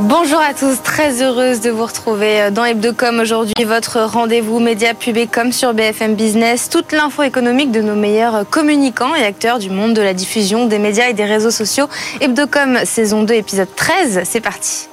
Bonjour 0.00 0.38
à 0.38 0.54
tous, 0.54 0.80
très 0.82 1.22
heureuse 1.22 1.60
de 1.60 1.70
vous 1.70 1.84
retrouver 1.84 2.52
dans 2.52 2.64
Hebdocom 2.64 3.18
aujourd'hui, 3.18 3.64
votre 3.64 3.98
rendez-vous 3.98 4.60
média 4.60 4.94
pub 4.94 5.16
et 5.16 5.26
com 5.26 5.50
sur 5.50 5.74
BFM 5.74 6.14
Business, 6.14 6.68
toute 6.68 6.92
l'info 6.92 7.24
économique 7.24 7.72
de 7.72 7.80
nos 7.80 7.96
meilleurs 7.96 8.48
communicants 8.48 9.16
et 9.16 9.24
acteurs 9.24 9.58
du 9.58 9.70
monde 9.70 9.94
de 9.94 10.00
la 10.00 10.14
diffusion 10.14 10.66
des 10.66 10.78
médias 10.78 11.08
et 11.08 11.14
des 11.14 11.24
réseaux 11.24 11.50
sociaux. 11.50 11.88
Hebdocom 12.20 12.84
saison 12.84 13.24
2 13.24 13.34
épisode 13.34 13.74
13, 13.74 14.20
c'est 14.24 14.40
parti. 14.40 14.88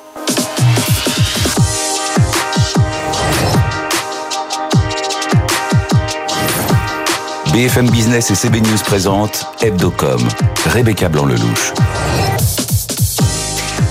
BFM 7.54 7.92
Business 7.92 8.32
et 8.32 8.36
CB 8.36 8.62
News 8.62 8.80
présentent 8.84 9.46
Hebdocom, 9.62 10.28
Rebecca 10.66 11.10
Blanc-Lelouch. 11.10 11.74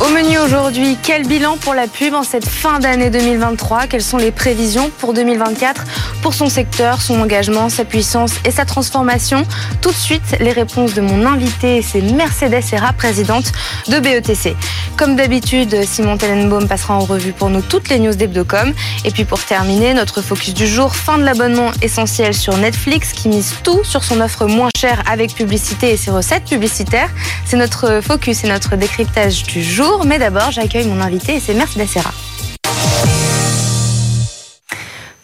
Au 0.04 0.10
menu 0.10 0.36
aujourd'hui, 0.36 0.98
quel 1.02 1.26
bilan 1.26 1.56
pour 1.56 1.72
la 1.72 1.86
pub 1.86 2.12
en 2.12 2.24
cette 2.24 2.46
fin 2.46 2.78
d'année 2.78 3.08
2023 3.08 3.86
Quelles 3.86 4.02
sont 4.02 4.18
les 4.18 4.32
prévisions 4.32 4.90
pour 4.98 5.14
2024 5.14 5.84
pour 6.20 6.34
son 6.34 6.50
secteur, 6.50 7.00
son 7.00 7.20
engagement, 7.20 7.70
sa 7.70 7.86
puissance 7.86 8.32
et 8.44 8.50
sa 8.50 8.66
transformation 8.66 9.46
Tout 9.80 9.90
de 9.90 9.96
suite, 9.96 10.36
les 10.40 10.52
réponses 10.52 10.92
de 10.92 11.00
mon 11.00 11.24
invité, 11.24 11.80
c'est 11.80 12.02
Mercedes 12.02 12.60
Serra, 12.60 12.92
présidente 12.92 13.52
de 13.88 13.98
BETC. 13.98 14.54
Comme 14.96 15.16
d'habitude, 15.16 15.84
Simon 15.84 16.16
Tellenbaum 16.16 16.68
passera 16.68 16.94
en 16.94 17.00
revue 17.00 17.32
pour 17.32 17.50
nous 17.50 17.62
toutes 17.62 17.88
les 17.88 17.98
news 17.98 18.14
d'Hebdocom. 18.14 18.72
Et 19.04 19.10
puis 19.10 19.24
pour 19.24 19.42
terminer, 19.42 19.92
notre 19.92 20.22
focus 20.22 20.54
du 20.54 20.66
jour, 20.66 20.94
fin 20.94 21.18
de 21.18 21.24
l'abonnement 21.24 21.72
essentiel 21.82 22.32
sur 22.32 22.56
Netflix 22.56 23.12
qui 23.12 23.28
mise 23.28 23.54
tout 23.64 23.82
sur 23.82 24.04
son 24.04 24.20
offre 24.20 24.46
moins 24.46 24.68
chère 24.78 25.02
avec 25.10 25.34
publicité 25.34 25.90
et 25.90 25.96
ses 25.96 26.10
recettes 26.10 26.44
publicitaires. 26.44 27.10
C'est 27.44 27.56
notre 27.56 28.00
focus 28.02 28.44
et 28.44 28.48
notre 28.48 28.76
décryptage 28.76 29.42
du 29.42 29.64
jour. 29.64 29.93
Mais 30.02 30.18
d'abord, 30.18 30.50
j'accueille 30.50 30.86
mon 30.86 31.00
invité 31.00 31.36
et 31.36 31.40
c'est 31.40 31.54
Mercedes 31.54 31.86
Serra. 31.86 32.10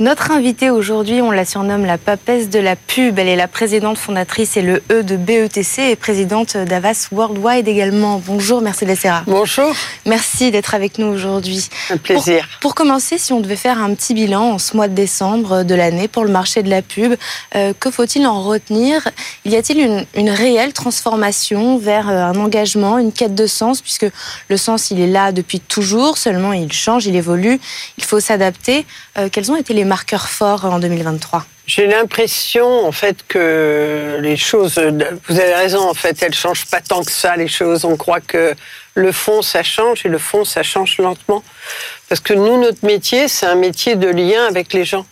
Notre 0.00 0.30
invitée 0.30 0.70
aujourd'hui, 0.70 1.20
on 1.20 1.30
la 1.30 1.44
surnomme 1.44 1.84
la 1.84 1.98
papesse 1.98 2.48
de 2.48 2.58
la 2.58 2.74
pub. 2.74 3.18
Elle 3.18 3.28
est 3.28 3.36
la 3.36 3.48
présidente 3.48 3.98
fondatrice 3.98 4.56
et 4.56 4.62
le 4.62 4.82
E 4.90 5.02
de 5.02 5.16
BETC 5.16 5.78
et 5.90 5.94
présidente 5.94 6.56
d'Avas 6.56 7.08
Worldwide 7.12 7.68
également. 7.68 8.18
Bonjour 8.24 8.62
Mercedes 8.62 8.94
Serra. 8.94 9.24
Bonjour. 9.26 9.70
Merci 10.06 10.50
d'être 10.50 10.74
avec 10.74 10.96
nous 10.96 11.06
aujourd'hui. 11.06 11.68
Un 11.90 11.98
plaisir. 11.98 12.48
Pour, 12.62 12.74
commencer, 12.74 13.18
si 13.18 13.34
on 13.34 13.40
devait 13.40 13.56
faire 13.56 13.76
un 13.76 13.92
petit 13.92 14.14
bilan 14.14 14.52
en 14.52 14.58
ce 14.58 14.74
mois 14.74 14.88
de 14.88 14.94
décembre 14.94 15.64
de 15.64 15.74
l'année 15.74 16.08
pour 16.08 16.24
le 16.24 16.30
marché 16.30 16.62
de 16.62 16.70
la 16.70 16.80
pub, 16.80 17.16
euh, 17.54 17.74
que 17.78 17.90
faut-il 17.90 18.26
en 18.26 18.40
retenir? 18.40 19.06
Y 19.44 19.54
a-t-il 19.54 19.80
une, 19.80 20.06
une, 20.14 20.30
réelle 20.30 20.72
transformation 20.72 21.76
vers 21.76 22.08
euh, 22.08 22.22
un 22.22 22.36
engagement, 22.36 22.96
une 22.96 23.12
quête 23.12 23.34
de 23.34 23.46
sens, 23.46 23.82
puisque 23.82 24.06
le 24.48 24.56
sens, 24.56 24.90
il 24.90 24.98
est 24.98 25.08
là 25.08 25.30
depuis 25.30 25.60
toujours, 25.60 26.16
seulement 26.16 26.54
il 26.54 26.72
change, 26.72 27.04
il 27.04 27.16
évolue, 27.16 27.60
il 27.98 28.04
faut 28.04 28.18
s'adapter. 28.18 28.86
Euh, 29.18 29.28
quels 29.30 29.52
ont 29.52 29.56
été 29.56 29.74
les 29.74 29.89
marqueurs 29.90 30.28
forts 30.28 30.64
en 30.64 30.78
2023 30.78 31.44
j'ai 31.66 31.86
l'impression, 31.86 32.84
en 32.84 32.90
fait, 32.90 33.18
que 33.28 34.18
les 34.20 34.36
choses, 34.36 34.74
vous 35.28 35.38
avez 35.38 35.54
raison, 35.54 35.88
en 35.88 35.94
fait, 35.94 36.20
elles 36.20 36.34
changent 36.34 36.66
pas 36.66 36.80
tant 36.80 37.04
que 37.04 37.12
ça, 37.12 37.36
les 37.36 37.46
choses. 37.46 37.84
On 37.84 37.96
croit 37.96 38.20
que 38.20 38.56
le 38.94 39.12
fond, 39.12 39.40
ça 39.40 39.62
change, 39.62 40.04
et 40.04 40.08
le 40.08 40.18
fond, 40.18 40.44
ça 40.44 40.64
change 40.64 40.98
lentement. 40.98 41.44
Parce 42.08 42.20
que 42.20 42.34
nous, 42.34 42.60
notre 42.60 42.84
métier, 42.84 43.28
c'est 43.28 43.46
un 43.46 43.54
métier 43.54 43.94
de 43.94 44.08
lien 44.08 44.46
avec 44.48 44.72
les 44.72 44.84
gens. 44.84 45.06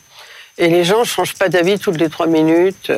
Et 0.57 0.67
les 0.67 0.83
gens 0.83 1.05
changent 1.05 1.37
pas 1.37 1.49
d'avis 1.49 1.79
toutes 1.79 2.01
les 2.01 2.11
trois 2.11 2.27
minutes. 2.27 2.91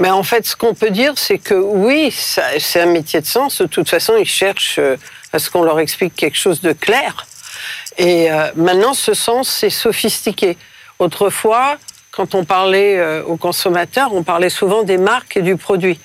Mais 0.00 0.10
en 0.10 0.24
fait, 0.24 0.44
ce 0.44 0.56
qu'on 0.56 0.74
peut 0.74 0.90
dire, 0.90 1.12
c'est 1.14 1.38
que 1.38 1.54
oui, 1.54 2.12
c'est 2.12 2.80
un 2.80 2.86
métier 2.86 3.20
de 3.20 3.26
sens. 3.26 3.60
De 3.62 3.66
toute 3.66 3.88
façon, 3.88 4.14
ils 4.16 4.32
cherchent 4.42 4.80
à 5.32 5.38
ce 5.38 5.50
qu'on 5.50 5.62
leur 5.62 5.78
explique 5.78 6.16
quelque 6.16 6.38
chose 6.38 6.60
de 6.62 6.72
clair. 6.72 7.28
Et 7.98 8.30
euh, 8.30 8.50
maintenant, 8.56 8.94
ce 8.94 9.14
sens, 9.14 9.48
c'est 9.48 9.70
sophistiqué. 9.70 10.56
Autrefois, 10.98 11.76
quand 12.10 12.34
on 12.34 12.44
parlait 12.44 12.98
euh, 12.98 13.22
aux 13.24 13.36
consommateurs, 13.36 14.12
on 14.12 14.22
parlait 14.22 14.50
souvent 14.50 14.82
des 14.82 14.98
marques 14.98 15.36
et 15.36 15.42
du 15.42 15.56
produit. 15.56 16.00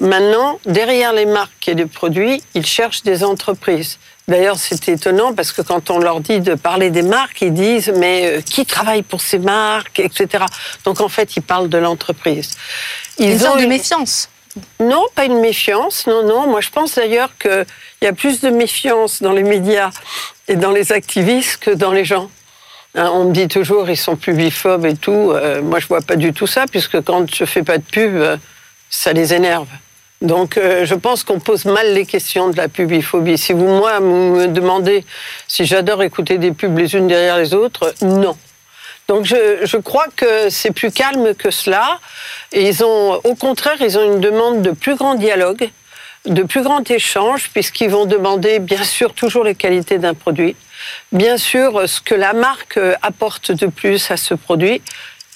Maintenant, 0.00 0.58
derrière 0.66 1.12
les 1.12 1.26
marques 1.26 1.68
et 1.68 1.74
les 1.74 1.86
produits, 1.86 2.42
ils 2.54 2.66
cherchent 2.66 3.04
des 3.04 3.22
entreprises. 3.22 3.98
D'ailleurs, 4.26 4.56
c'est 4.56 4.88
étonnant 4.88 5.34
parce 5.34 5.52
que 5.52 5.62
quand 5.62 5.90
on 5.90 5.98
leur 5.98 6.20
dit 6.20 6.40
de 6.40 6.54
parler 6.54 6.90
des 6.90 7.02
marques, 7.02 7.42
ils 7.42 7.54
disent 7.54 7.92
mais 7.96 8.26
euh, 8.26 8.40
qui 8.40 8.66
travaille 8.66 9.02
pour 9.02 9.20
ces 9.20 9.38
marques, 9.38 10.00
etc. 10.00 10.44
Donc 10.84 11.00
en 11.00 11.08
fait, 11.08 11.36
ils 11.36 11.42
parlent 11.42 11.68
de 11.68 11.78
l'entreprise. 11.78 12.50
Ils 13.18 13.46
ont 13.46 13.56
une 13.58 13.68
méfiance. 13.68 14.28
Non, 14.80 15.04
pas 15.14 15.24
une 15.24 15.40
méfiance. 15.40 16.06
Non, 16.06 16.26
non. 16.26 16.46
Moi, 16.46 16.60
je 16.60 16.70
pense 16.70 16.96
d'ailleurs 16.96 17.30
qu'il 17.38 17.66
y 18.02 18.06
a 18.06 18.12
plus 18.12 18.40
de 18.40 18.50
méfiance 18.50 19.22
dans 19.22 19.32
les 19.32 19.42
médias 19.42 19.90
et 20.48 20.56
dans 20.56 20.70
les 20.70 20.92
activistes 20.92 21.58
que 21.58 21.70
dans 21.70 21.92
les 21.92 22.04
gens. 22.04 22.28
Hein, 22.94 23.10
on 23.14 23.24
me 23.24 23.32
dit 23.32 23.48
toujours 23.48 23.88
ils 23.88 23.96
sont 23.96 24.16
pubiphobes 24.16 24.84
et 24.84 24.96
tout. 24.96 25.30
Euh, 25.32 25.62
moi, 25.62 25.78
je 25.78 25.86
vois 25.86 26.02
pas 26.02 26.16
du 26.16 26.32
tout 26.32 26.46
ça, 26.46 26.66
puisque 26.70 27.00
quand 27.02 27.32
je 27.34 27.44
fais 27.44 27.62
pas 27.62 27.78
de 27.78 27.82
pub, 27.82 28.14
euh, 28.14 28.36
ça 28.90 29.12
les 29.12 29.32
énerve. 29.32 29.68
Donc, 30.20 30.56
euh, 30.56 30.84
je 30.84 30.94
pense 30.94 31.24
qu'on 31.24 31.40
pose 31.40 31.64
mal 31.64 31.94
les 31.94 32.04
questions 32.04 32.50
de 32.50 32.56
la 32.56 32.68
pubiphobie. 32.68 33.38
Si 33.38 33.52
vous, 33.54 33.66
moi, 33.66 33.98
vous 33.98 34.36
me 34.36 34.46
demandez 34.46 35.04
si 35.48 35.64
j'adore 35.64 36.02
écouter 36.02 36.38
des 36.38 36.52
pubs 36.52 36.76
les 36.78 36.94
unes 36.94 37.08
derrière 37.08 37.38
les 37.38 37.54
autres, 37.54 37.94
non. 38.02 38.36
Donc, 39.08 39.24
je, 39.24 39.60
je 39.64 39.76
crois 39.78 40.06
que 40.14 40.48
c'est 40.50 40.70
plus 40.70 40.92
calme 40.92 41.34
que 41.34 41.50
cela. 41.50 41.98
Et 42.52 42.68
ils 42.68 42.84
ont, 42.84 43.20
au 43.24 43.34
contraire, 43.34 43.76
ils 43.80 43.98
ont 43.98 44.04
une 44.04 44.20
demande 44.20 44.62
de 44.62 44.70
plus 44.70 44.96
grand 44.96 45.14
dialogue, 45.14 45.70
de 46.26 46.42
plus 46.42 46.62
grand 46.62 46.88
échange, 46.88 47.50
puisqu'ils 47.52 47.90
vont 47.90 48.04
demander, 48.04 48.58
bien 48.58 48.84
sûr, 48.84 49.14
toujours 49.14 49.44
les 49.44 49.54
qualités 49.54 49.98
d'un 49.98 50.14
produit 50.14 50.54
bien 51.12 51.36
sûr 51.36 51.88
ce 51.88 52.00
que 52.00 52.14
la 52.14 52.32
marque 52.32 52.78
apporte 53.02 53.52
de 53.52 53.66
plus 53.66 54.10
à 54.10 54.16
ce 54.16 54.34
produit 54.34 54.82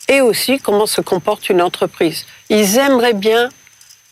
et 0.08 0.20
aussi 0.20 0.58
comment 0.58 0.86
se 0.86 1.00
comporte 1.00 1.48
une 1.48 1.62
entreprise. 1.62 2.26
Ils 2.48 2.78
aimeraient 2.78 3.14
bien 3.14 3.48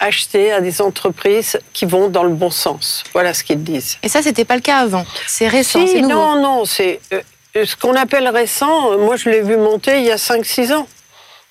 acheter 0.01 0.53
à 0.53 0.61
des 0.61 0.83
entreprises 0.83 1.59
qui 1.73 1.87
vont 1.87 2.09
dans 2.09 2.25
le 2.25 2.35
bon 2.35 2.51
sens. 2.51 3.05
Voilà 3.13 3.33
ce 3.33 3.45
qu'ils 3.45 3.63
disent. 3.63 3.99
Et 4.03 4.09
ça, 4.09 4.23
c'était 4.23 4.45
pas 4.45 4.57
le 4.57 4.61
cas 4.61 4.79
avant. 4.79 5.07
C'est 5.27 5.49
récent, 5.49 5.87
c'est 5.87 6.01
nouveau. 6.01 6.15
Non, 6.15 6.43
non, 6.43 6.65
c'est 6.65 7.01
euh, 7.13 7.65
ce 7.65 7.77
qu'on 7.77 7.95
appelle 7.95 8.29
récent. 8.29 8.99
Moi, 8.99 9.17
je 9.17 9.31
l'ai 9.31 9.43
vu 9.43 9.57
monter 9.57 9.99
il 9.99 10.05
y 10.05 10.11
a 10.11 10.17
5-6 10.17 10.75
ans. 10.75 10.89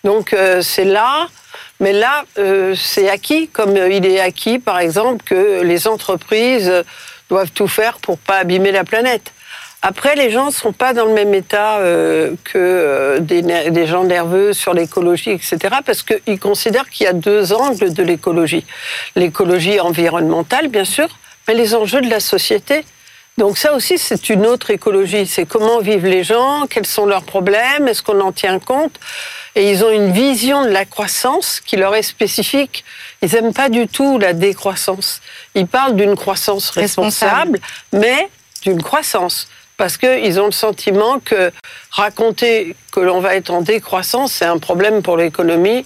Donc 0.04 0.34
euh, 0.34 0.62
c'est 0.62 0.84
là, 0.84 1.28
mais 1.80 1.94
là, 1.94 2.26
euh, 2.38 2.76
c'est 2.76 3.10
acquis, 3.10 3.48
comme 3.48 3.78
il 3.78 4.06
est 4.06 4.20
acquis, 4.20 4.60
par 4.60 4.80
exemple, 4.80 5.24
que 5.24 5.62
les 5.62 5.88
entreprises 5.88 6.84
doivent 7.30 7.52
tout 7.52 7.70
faire 7.70 8.00
pour 8.00 8.18
pas 8.18 8.40
abîmer 8.40 8.72
la 8.72 8.84
planète. 8.84 9.32
Après, 9.86 10.16
les 10.16 10.32
gens 10.32 10.46
ne 10.46 10.52
sont 10.52 10.72
pas 10.72 10.94
dans 10.94 11.04
le 11.04 11.14
même 11.14 11.34
état 11.34 11.80
euh, 11.80 12.36
que 12.46 12.58
euh, 12.58 13.20
des, 13.20 13.86
gens 13.86 14.06
nerveux 14.06 14.54
sur 14.54 14.74
l'écologie, 14.74 15.32
etc., 15.32 15.58
parce 15.86 16.04
qu'ils 16.04 16.40
considèrent 16.40 16.90
qu'il 16.90 17.06
y 17.06 17.10
a 17.10 17.14
deux 17.14 17.52
angles 17.52 17.94
de 17.94 18.02
l'écologie. 18.02 18.66
L'écologie 19.18 19.82
environnementale, 19.82 20.70
bien 20.70 20.86
sûr, 20.86 21.10
mais 21.50 21.54
les 21.54 21.76
enjeux 21.76 22.00
de 22.00 22.10
la 22.10 22.22
société. 22.22 22.86
Donc 23.38 23.58
ça 23.58 23.74
aussi, 23.74 23.98
c'est 23.98 24.30
une 24.30 24.46
autre 24.46 24.70
écologie. 24.70 25.28
C'est 25.28 25.46
comment 25.46 25.80
vivent 25.80 26.06
les 26.06 26.24
gens, 26.24 26.66
quels 26.70 26.86
sont 26.86 27.06
leurs 27.06 27.24
problèmes, 27.24 27.90
est-ce 27.90 28.02
qu'on 28.02 28.22
en 28.22 28.32
tient 28.32 28.60
compte? 28.60 28.98
Et 29.56 29.70
ils 29.70 29.84
ont 29.84 29.92
une 29.92 30.14
vision 30.14 30.64
de 30.64 30.70
la 30.70 30.86
croissance 30.86 31.60
qui 31.60 31.76
leur 31.76 31.94
est 31.94 32.04
spécifique. 32.04 32.86
Ils 33.22 33.34
n'aiment 33.34 33.54
pas 33.54 33.68
du 33.68 33.90
tout 33.90 34.18
la 34.18 34.32
décroissance. 34.32 35.20
Ils 35.56 35.68
parlent 35.68 35.98
d'une 35.98 36.16
croissance 36.16 36.70
responsable. 36.70 37.60
mais 37.92 38.30
d'une 38.64 38.82
croissance 38.82 39.50
parce 39.78 39.98
qu'ils 39.98 40.40
ont 40.40 40.46
le 40.46 40.52
sentiment 40.52 41.20
que 41.20 41.52
raconter 41.92 42.76
que 42.92 43.00
l'on 43.00 43.20
va 43.20 43.36
être 43.36 43.50
en 43.50 43.62
décroissance, 43.62 44.34
c'est 44.34 44.46
un 44.46 44.58
problème 44.58 45.02
pour 45.02 45.18
l'économie. 45.18 45.84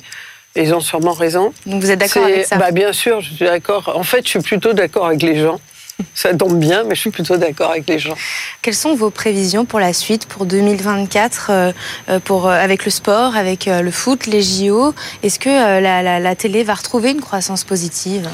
Ils 0.55 0.73
ont 0.73 0.79
sûrement 0.79 1.13
raison. 1.13 1.53
Donc 1.65 1.81
vous 1.81 1.91
êtes 1.91 1.99
d'accord 1.99 2.23
avec 2.23 2.45
ça? 2.45 2.57
bah 2.57 2.71
Bien 2.71 2.91
sûr, 2.91 3.21
je 3.21 3.33
suis 3.33 3.45
d'accord. 3.45 3.91
En 3.95 4.03
fait, 4.03 4.23
je 4.23 4.29
suis 4.29 4.39
plutôt 4.39 4.73
d'accord 4.73 5.05
avec 5.05 5.21
les 5.21 5.39
gens. 5.39 5.59
Ça 6.13 6.33
tombe 6.33 6.59
bien, 6.59 6.83
mais 6.83 6.95
je 6.95 7.01
suis 7.01 7.09
plutôt 7.11 7.37
d'accord 7.37 7.71
avec 7.71 7.87
les 7.87 7.99
gens. 7.99 8.15
Quelles 8.61 8.75
sont 8.75 8.95
vos 8.95 9.09
prévisions 9.09 9.65
pour 9.65 9.79
la 9.79 9.93
suite, 9.93 10.27
pour 10.27 10.45
2024, 10.45 11.47
euh, 11.49 11.71
euh, 12.09 12.19
pour, 12.19 12.47
euh, 12.47 12.51
avec 12.51 12.85
le 12.85 12.91
sport, 12.91 13.35
avec 13.35 13.65
le 13.65 13.91
foot, 13.91 14.27
les 14.27 14.41
JO 14.41 14.93
Est-ce 15.23 15.39
que 15.39 15.49
la, 15.49 16.19
la 16.19 16.35
télé 16.35 16.63
va 16.63 16.75
retrouver 16.75 17.11
une 17.11 17.21
croissance 17.21 17.63
positive? 17.63 18.29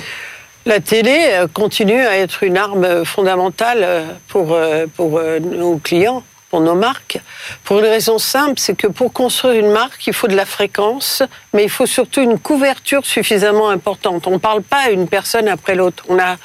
La 0.65 0.79
télé 0.79 1.29
euh, 1.31 1.47
continue 1.47 2.01
à 2.05 2.17
être 2.17 2.43
une 2.43 2.57
arme 2.57 3.05
fondamentale 3.05 3.79
euh, 3.83 4.07
pour, 4.27 4.53
euh, 4.53 4.85
pour 4.95 5.21
nos 5.21 5.77
clients, 5.77 6.23
pour 6.49 6.61
nos 6.61 6.75
marques. 6.75 7.19
Pour 7.63 7.79
une 7.79 7.85
raison 7.85 8.17
simple, 8.17 8.55
c'est 8.57 8.75
que 8.75 8.87
pour 8.87 9.11
construire 9.11 9.59
une 9.59 9.71
marque, 9.71 10.07
il 10.07 10.13
faut 10.13 10.27
de 10.27 10.35
la 10.35 10.45
fréquence, 10.45 11.23
mais 11.53 11.63
il 11.63 11.69
faut 11.69 11.85
surtout 11.85 12.21
une 12.21 12.39
couverture 12.39 13.05
suffisamment 13.05 13.69
importante. 13.69 14.27
On 14.27 14.31
ne 14.31 14.37
parle 14.37 14.61
pas 14.61 14.83
à 14.85 14.89
une 14.89 15.07
personne 15.07 15.47
après 15.47 15.75
l'autre. 15.75 16.03
On 16.07 16.19
a 16.19 16.37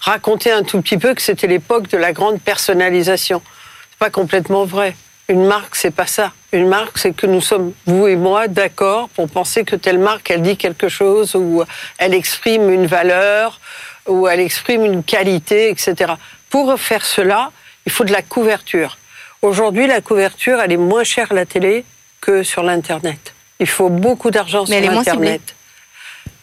raconté 0.00 0.50
un 0.50 0.62
tout 0.62 0.80
petit 0.80 0.98
peu 0.98 1.14
que 1.14 1.22
c'était 1.22 1.46
l'époque 1.46 1.88
de 1.88 1.96
la 1.96 2.12
grande 2.12 2.40
personnalisation. 2.40 3.42
C'est 3.90 3.98
pas 3.98 4.10
complètement 4.10 4.64
vrai. 4.64 4.96
Une 5.30 5.46
marque, 5.46 5.76
c'est 5.76 5.92
pas 5.92 6.08
ça. 6.08 6.32
Une 6.52 6.66
marque, 6.66 6.98
c'est 6.98 7.12
que 7.12 7.24
nous 7.24 7.40
sommes, 7.40 7.72
vous 7.86 8.08
et 8.08 8.16
moi, 8.16 8.48
d'accord 8.48 9.08
pour 9.10 9.28
penser 9.28 9.62
que 9.62 9.76
telle 9.76 10.00
marque, 10.00 10.28
elle 10.28 10.42
dit 10.42 10.56
quelque 10.56 10.88
chose, 10.88 11.36
ou 11.36 11.62
elle 11.98 12.14
exprime 12.14 12.68
une 12.68 12.86
valeur, 12.86 13.60
ou 14.08 14.26
elle 14.26 14.40
exprime 14.40 14.84
une 14.84 15.04
qualité, 15.04 15.70
etc. 15.70 16.14
Pour 16.48 16.76
faire 16.80 17.06
cela, 17.06 17.52
il 17.86 17.92
faut 17.92 18.02
de 18.02 18.10
la 18.10 18.22
couverture. 18.22 18.98
Aujourd'hui, 19.40 19.86
la 19.86 20.00
couverture, 20.00 20.60
elle 20.60 20.72
est 20.72 20.76
moins 20.76 21.04
chère 21.04 21.30
à 21.30 21.34
la 21.36 21.46
télé 21.46 21.84
que 22.20 22.42
sur 22.42 22.64
l'Internet. 22.64 23.32
Il 23.60 23.68
faut 23.68 23.88
beaucoup 23.88 24.32
d'argent 24.32 24.66
sur 24.66 24.80
l'Internet. 24.80 25.54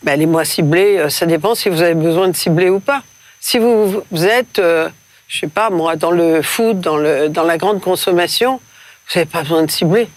Ben, 0.01 0.13
elle 0.13 0.22
est 0.22 0.28
moins 0.28 0.45
ciblée. 0.45 0.98
Euh, 0.98 1.10
ça 1.10 1.25
dépend 1.25 1.56
si 1.56 1.68
vous 1.68 1.81
avez 1.81 1.94
besoin 1.94 2.30
de 2.30 2.36
cibler 2.38 2.69
ou 2.69 2.80
pas. 2.80 3.04
Si 3.42 3.60
vous, 3.60 4.01
vous 4.10 4.25
êtes, 4.25 4.60
euh, 4.60 4.88
je 5.28 5.39
sais 5.39 5.48
pas 5.48 5.69
moi, 5.69 5.98
dans 5.98 6.12
le 6.12 6.42
food, 6.42 6.80
dans, 6.80 6.95
le, 6.95 7.28
dans 7.28 7.44
la 7.44 7.57
grande 7.57 7.81
consommation, 7.81 8.62
vous 9.07 9.19
n'avez 9.19 9.30
pas 9.30 9.42
besoin 9.42 9.63
de 9.63 9.71
cibler. 9.71 10.09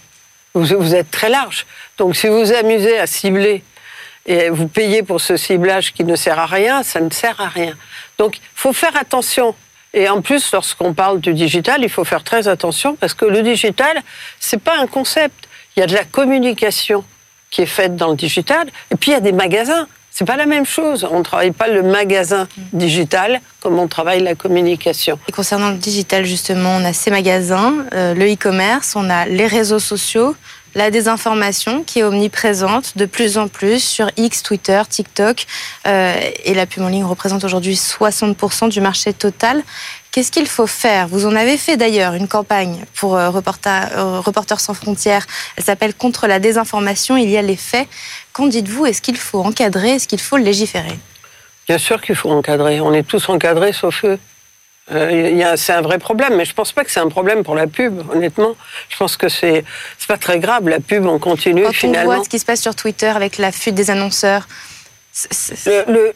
Vous, 0.53 0.65
vous 0.79 0.95
êtes 0.95 1.11
très 1.11 1.29
large. 1.29 1.65
Donc 1.97 2.15
si 2.15 2.27
vous 2.27 2.39
vous 2.39 2.53
amusez 2.53 2.99
à 2.99 3.07
cibler 3.07 3.63
et 4.25 4.49
vous 4.49 4.67
payez 4.67 5.01
pour 5.01 5.21
ce 5.21 5.37
ciblage 5.37 5.93
qui 5.93 6.03
ne 6.03 6.15
sert 6.15 6.37
à 6.37 6.45
rien, 6.45 6.83
ça 6.83 6.99
ne 6.99 7.09
sert 7.09 7.39
à 7.39 7.47
rien. 7.47 7.77
Donc 8.17 8.37
il 8.37 8.41
faut 8.55 8.73
faire 8.73 8.95
attention. 8.97 9.55
Et 9.93 10.07
en 10.07 10.21
plus, 10.21 10.51
lorsqu'on 10.51 10.93
parle 10.93 11.19
du 11.19 11.33
digital, 11.33 11.83
il 11.83 11.89
faut 11.89 12.05
faire 12.05 12.23
très 12.23 12.47
attention 12.47 12.95
parce 12.95 13.13
que 13.13 13.25
le 13.25 13.41
digital, 13.41 14.01
c'est 14.39 14.61
pas 14.61 14.77
un 14.77 14.87
concept. 14.87 15.47
Il 15.75 15.79
y 15.79 15.83
a 15.83 15.87
de 15.87 15.93
la 15.93 16.03
communication 16.03 17.03
qui 17.49 17.61
est 17.61 17.67
faite 17.67 17.95
dans 17.95 18.09
le 18.09 18.15
digital, 18.15 18.67
et 18.91 18.95
puis 18.95 19.11
il 19.11 19.13
y 19.13 19.17
a 19.17 19.19
des 19.19 19.33
magasins. 19.33 19.87
C'est 20.13 20.25
pas 20.25 20.35
la 20.35 20.45
même 20.45 20.65
chose. 20.65 21.07
On 21.09 21.19
ne 21.19 21.23
travaille 21.23 21.51
pas 21.51 21.69
le 21.69 21.83
magasin 21.83 22.47
digital 22.73 23.39
comme 23.61 23.79
on 23.79 23.87
travaille 23.87 24.21
la 24.21 24.35
communication. 24.35 25.17
Et 25.27 25.31
concernant 25.31 25.69
le 25.69 25.77
digital, 25.77 26.25
justement, 26.25 26.75
on 26.75 26.83
a 26.83 26.93
ces 26.93 27.11
magasins, 27.11 27.85
euh, 27.93 28.13
le 28.13 28.33
e-commerce, 28.33 28.95
on 28.95 29.09
a 29.09 29.25
les 29.25 29.47
réseaux 29.47 29.79
sociaux, 29.79 30.35
la 30.75 30.91
désinformation 30.91 31.83
qui 31.83 31.99
est 31.99 32.03
omniprésente 32.03 32.97
de 32.97 33.05
plus 33.05 33.37
en 33.37 33.47
plus 33.47 33.83
sur 33.83 34.09
X, 34.17 34.43
Twitter, 34.43 34.81
TikTok. 34.89 35.45
Euh, 35.87 36.15
et 36.43 36.53
la 36.53 36.65
pub 36.65 36.83
en 36.83 36.89
ligne 36.89 37.05
représente 37.05 37.43
aujourd'hui 37.43 37.75
60% 37.75 38.69
du 38.69 38.81
marché 38.81 39.13
total. 39.13 39.63
Qu'est-ce 40.11 40.31
qu'il 40.31 40.47
faut 40.47 40.67
faire? 40.67 41.07
Vous 41.07 41.25
en 41.25 41.35
avez 41.37 41.57
fait 41.57 41.77
d'ailleurs 41.77 42.13
une 42.15 42.27
campagne 42.27 42.83
pour 42.95 43.15
euh, 43.15 43.29
euh, 43.29 44.19
Reporters 44.19 44.59
sans 44.59 44.73
frontières. 44.73 45.25
Elle 45.55 45.63
s'appelle 45.63 45.93
Contre 45.93 46.27
la 46.27 46.39
désinformation. 46.39 47.15
Il 47.15 47.29
y 47.29 47.37
a 47.37 47.41
les 47.41 47.55
faits. 47.55 47.87
Qu'en 48.33 48.47
dites-vous? 48.47 48.85
Est-ce 48.85 49.01
qu'il 49.01 49.15
faut 49.15 49.39
encadrer? 49.39 49.91
Est-ce 49.91 50.09
qu'il 50.09 50.19
faut 50.19 50.35
légiférer? 50.35 50.99
Bien 51.65 51.77
sûr 51.77 52.01
qu'il 52.01 52.15
faut 52.15 52.29
encadrer. 52.29 52.81
On 52.81 52.93
est 52.93 53.07
tous 53.07 53.29
encadrés 53.29 53.71
sauf 53.71 54.03
eux. 54.03 54.19
Euh, 54.91 55.53
c'est 55.55 55.71
un 55.71 55.81
vrai 55.81 55.99
problème, 55.99 56.35
mais 56.35 56.43
je 56.43 56.53
pense 56.53 56.73
pas 56.73 56.83
que 56.83 56.91
c'est 56.91 56.99
un 56.99 57.07
problème 57.07 57.43
pour 57.43 57.55
la 57.55 57.67
pub, 57.67 58.01
honnêtement. 58.11 58.55
Je 58.89 58.97
pense 58.97 59.15
que 59.15 59.29
c'est 59.29 59.63
c'est 59.97 60.07
pas 60.07 60.17
très 60.17 60.39
grave. 60.39 60.67
La 60.67 60.81
pub, 60.81 61.05
on 61.05 61.19
continue 61.19 61.63
Quand 61.63 61.71
finalement. 61.71 62.11
on 62.11 62.15
voit 62.15 62.23
ce 62.25 62.29
qui 62.29 62.39
se 62.39 62.45
passe 62.45 62.61
sur 62.61 62.75
Twitter 62.75 63.07
avec 63.07 63.37
la 63.37 63.53
fuite 63.53 63.75
des 63.75 63.89
annonceurs. 63.89 64.47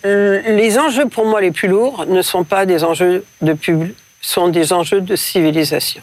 Les 0.03 0.80
enjeux 0.80 1.07
pour 1.07 1.25
moi 1.25 1.42
les 1.42 1.51
plus 1.51 1.68
lourds 1.68 2.06
ne 2.07 2.21
sont 2.21 2.44
pas 2.44 2.65
des 2.65 2.83
enjeux 2.83 3.25
de 3.42 3.53
pub, 3.53 3.92
sont 4.21 4.47
des 4.47 4.71
enjeux 4.74 5.01
de 5.01 5.15
civilisation. 5.15 6.01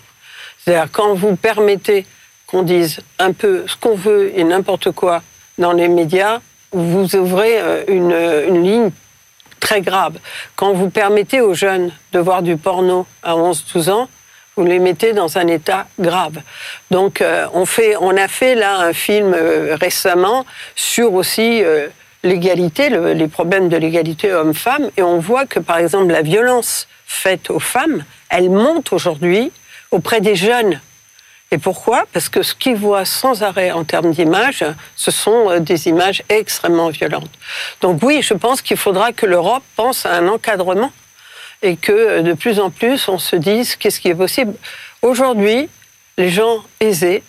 C'est-à-dire 0.58 0.90
quand 0.92 1.14
vous 1.14 1.36
permettez 1.36 2.06
qu'on 2.46 2.62
dise 2.62 3.00
un 3.18 3.32
peu 3.32 3.64
ce 3.66 3.76
qu'on 3.76 3.94
veut 3.94 4.30
et 4.38 4.44
n'importe 4.44 4.90
quoi 4.92 5.22
dans 5.58 5.72
les 5.72 5.88
médias, 5.88 6.40
vous 6.72 7.16
ouvrez 7.16 7.58
euh, 7.58 7.84
une, 7.88 8.62
ligne 8.62 8.90
très 9.60 9.80
grave. 9.80 10.18
Quand 10.56 10.72
vous 10.72 10.90
permettez 10.90 11.40
aux 11.40 11.54
jeunes 11.54 11.92
de 12.12 12.18
voir 12.18 12.42
du 12.42 12.56
porno 12.56 13.06
à 13.22 13.34
11-12 13.34 13.90
ans, 13.90 14.08
vous 14.56 14.64
les 14.64 14.78
mettez 14.78 15.14
dans 15.14 15.38
un 15.38 15.46
état 15.46 15.86
grave. 15.98 16.42
Donc, 16.90 17.22
euh, 17.22 17.46
on, 17.54 17.64
fait, 17.64 17.96
on 18.00 18.16
a 18.16 18.28
fait 18.28 18.54
là 18.54 18.80
un 18.80 18.92
film 18.92 19.32
euh, 19.34 19.76
récemment 19.80 20.44
sur 20.74 21.14
aussi 21.14 21.62
l'égalité, 22.22 22.88
les 22.88 23.28
problèmes 23.28 23.68
de 23.68 23.76
l'égalité 23.76 24.32
homme-femme, 24.32 24.90
et 24.96 25.02
on 25.02 25.18
voit 25.18 25.46
que, 25.46 25.58
par 25.58 25.78
exemple, 25.78 26.12
la 26.12 26.22
violence 26.22 26.86
faite 27.06 27.50
aux 27.50 27.60
femmes, 27.60 28.04
elle 28.28 28.50
monte 28.50 28.92
aujourd'hui 28.92 29.52
auprès 29.90 30.20
des 30.20 30.36
jeunes. 30.36 30.80
Et 31.52 31.58
pourquoi? 31.58 32.04
Parce 32.14 32.30
que 32.30 32.42
ce 32.42 32.54
qu'ils 32.54 32.76
voient 32.76 33.04
sans 33.04 33.42
arrêt 33.42 33.72
en 33.72 33.84
termes 33.84 34.10
d'images, 34.10 34.64
ce 34.96 35.10
sont 35.10 35.50
euh, 35.50 35.60
des 35.60 35.86
images 35.86 36.22
extrêmement 36.30 36.88
violentes. 36.88 37.30
Donc 37.82 38.02
oui, 38.02 38.22
je 38.22 38.32
pense 38.32 38.62
qu'il 38.62 38.78
faudra 38.78 39.12
que 39.12 39.26
l'Europe 39.26 39.62
pense 39.76 40.06
à 40.06 40.14
un 40.14 40.28
encadrement 40.28 40.90
et 41.60 41.76
que 41.76 41.92
euh, 41.92 42.22
de 42.22 42.32
plus 42.32 42.58
en 42.58 42.70
plus 42.70 43.06
on 43.06 43.18
se 43.18 43.36
dise 43.36 43.76
qu'est-ce 43.76 44.00
qui 44.00 44.08
est 44.08 44.14
possible. 44.14 44.54
Aujourd'hui, 45.02 45.68
les 46.16 46.30
gens 46.30 46.64
aisés 46.80 47.22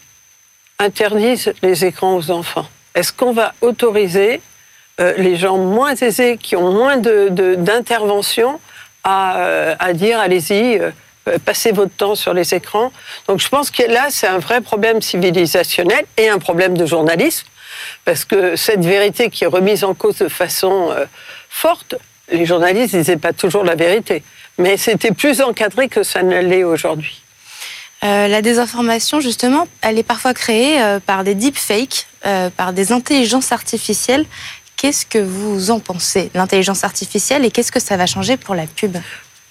interdisent 0.79 1.53
les 1.61 1.83
écrans 1.83 2.15
aux 2.15 2.31
enfants. 2.31 2.67
Est-ce 2.95 3.11
qu'on 3.11 3.33
va 3.33 3.53
autoriser 3.59 4.41
euh, 4.99 5.13
les 5.17 5.35
gens 5.37 5.57
moins 5.57 5.95
aisés 5.95 6.37
qui 6.37 6.55
ont 6.55 6.71
moins 6.71 6.97
d'intervention 6.97 8.53
de, 8.53 8.57
à, 9.03 9.75
à, 9.79 9.93
dire 9.93 10.19
allez-y, 10.19 10.79
euh, 11.27 11.37
passez 11.43 11.71
votre 11.71 11.95
temps 11.95 12.15
sur 12.15 12.33
les 12.33 12.53
écrans. 12.53 12.91
Donc 13.27 13.39
je 13.39 13.47
pense 13.47 13.71
que 13.71 13.83
là, 13.83 14.07
c'est 14.09 14.27
un 14.27 14.39
vrai 14.39 14.61
problème 14.61 15.01
civilisationnel 15.01 16.05
et 16.17 16.27
un 16.29 16.37
problème 16.37 16.77
de 16.77 16.85
journalisme, 16.85 17.47
parce 18.05 18.25
que 18.25 18.55
cette 18.55 18.83
vérité 18.83 19.29
qui 19.29 19.45
est 19.45 19.47
remise 19.47 19.83
en 19.83 19.93
cause 19.93 20.17
de 20.17 20.27
façon 20.27 20.91
euh, 20.91 21.05
forte, 21.49 21.95
les 22.29 22.45
journalistes 22.45 22.95
disaient 22.95 23.17
pas 23.17 23.33
toujours 23.33 23.63
la 23.63 23.75
vérité, 23.75 24.23
mais 24.57 24.75
c'était 24.77 25.11
plus 25.11 25.41
encadré 25.41 25.87
que 25.87 26.03
ça 26.03 26.23
ne 26.23 26.39
l'est 26.39 26.63
aujourd'hui. 26.63 27.21
Euh, 28.03 28.27
la 28.27 28.41
désinformation, 28.41 29.21
justement, 29.21 29.65
elle 29.81 29.97
est 29.97 30.03
parfois 30.03 30.33
créée 30.33 30.77
par 31.05 31.23
des 31.23 31.35
deepfakes, 31.35 32.05
par 32.57 32.73
des 32.73 32.91
intelligences 32.91 33.53
artificielles. 33.53 34.25
Qu'est-ce 34.83 35.05
que 35.05 35.17
vous 35.17 35.71
en 35.71 35.79
pensez, 35.79 36.29
l'intelligence 36.33 36.83
artificielle, 36.83 37.45
et 37.45 37.51
qu'est-ce 37.51 37.71
que 37.71 37.79
ça 37.79 37.95
va 37.95 38.05
changer 38.05 38.35
pour 38.35 38.53
la 38.53 38.67
pub? 38.67 38.97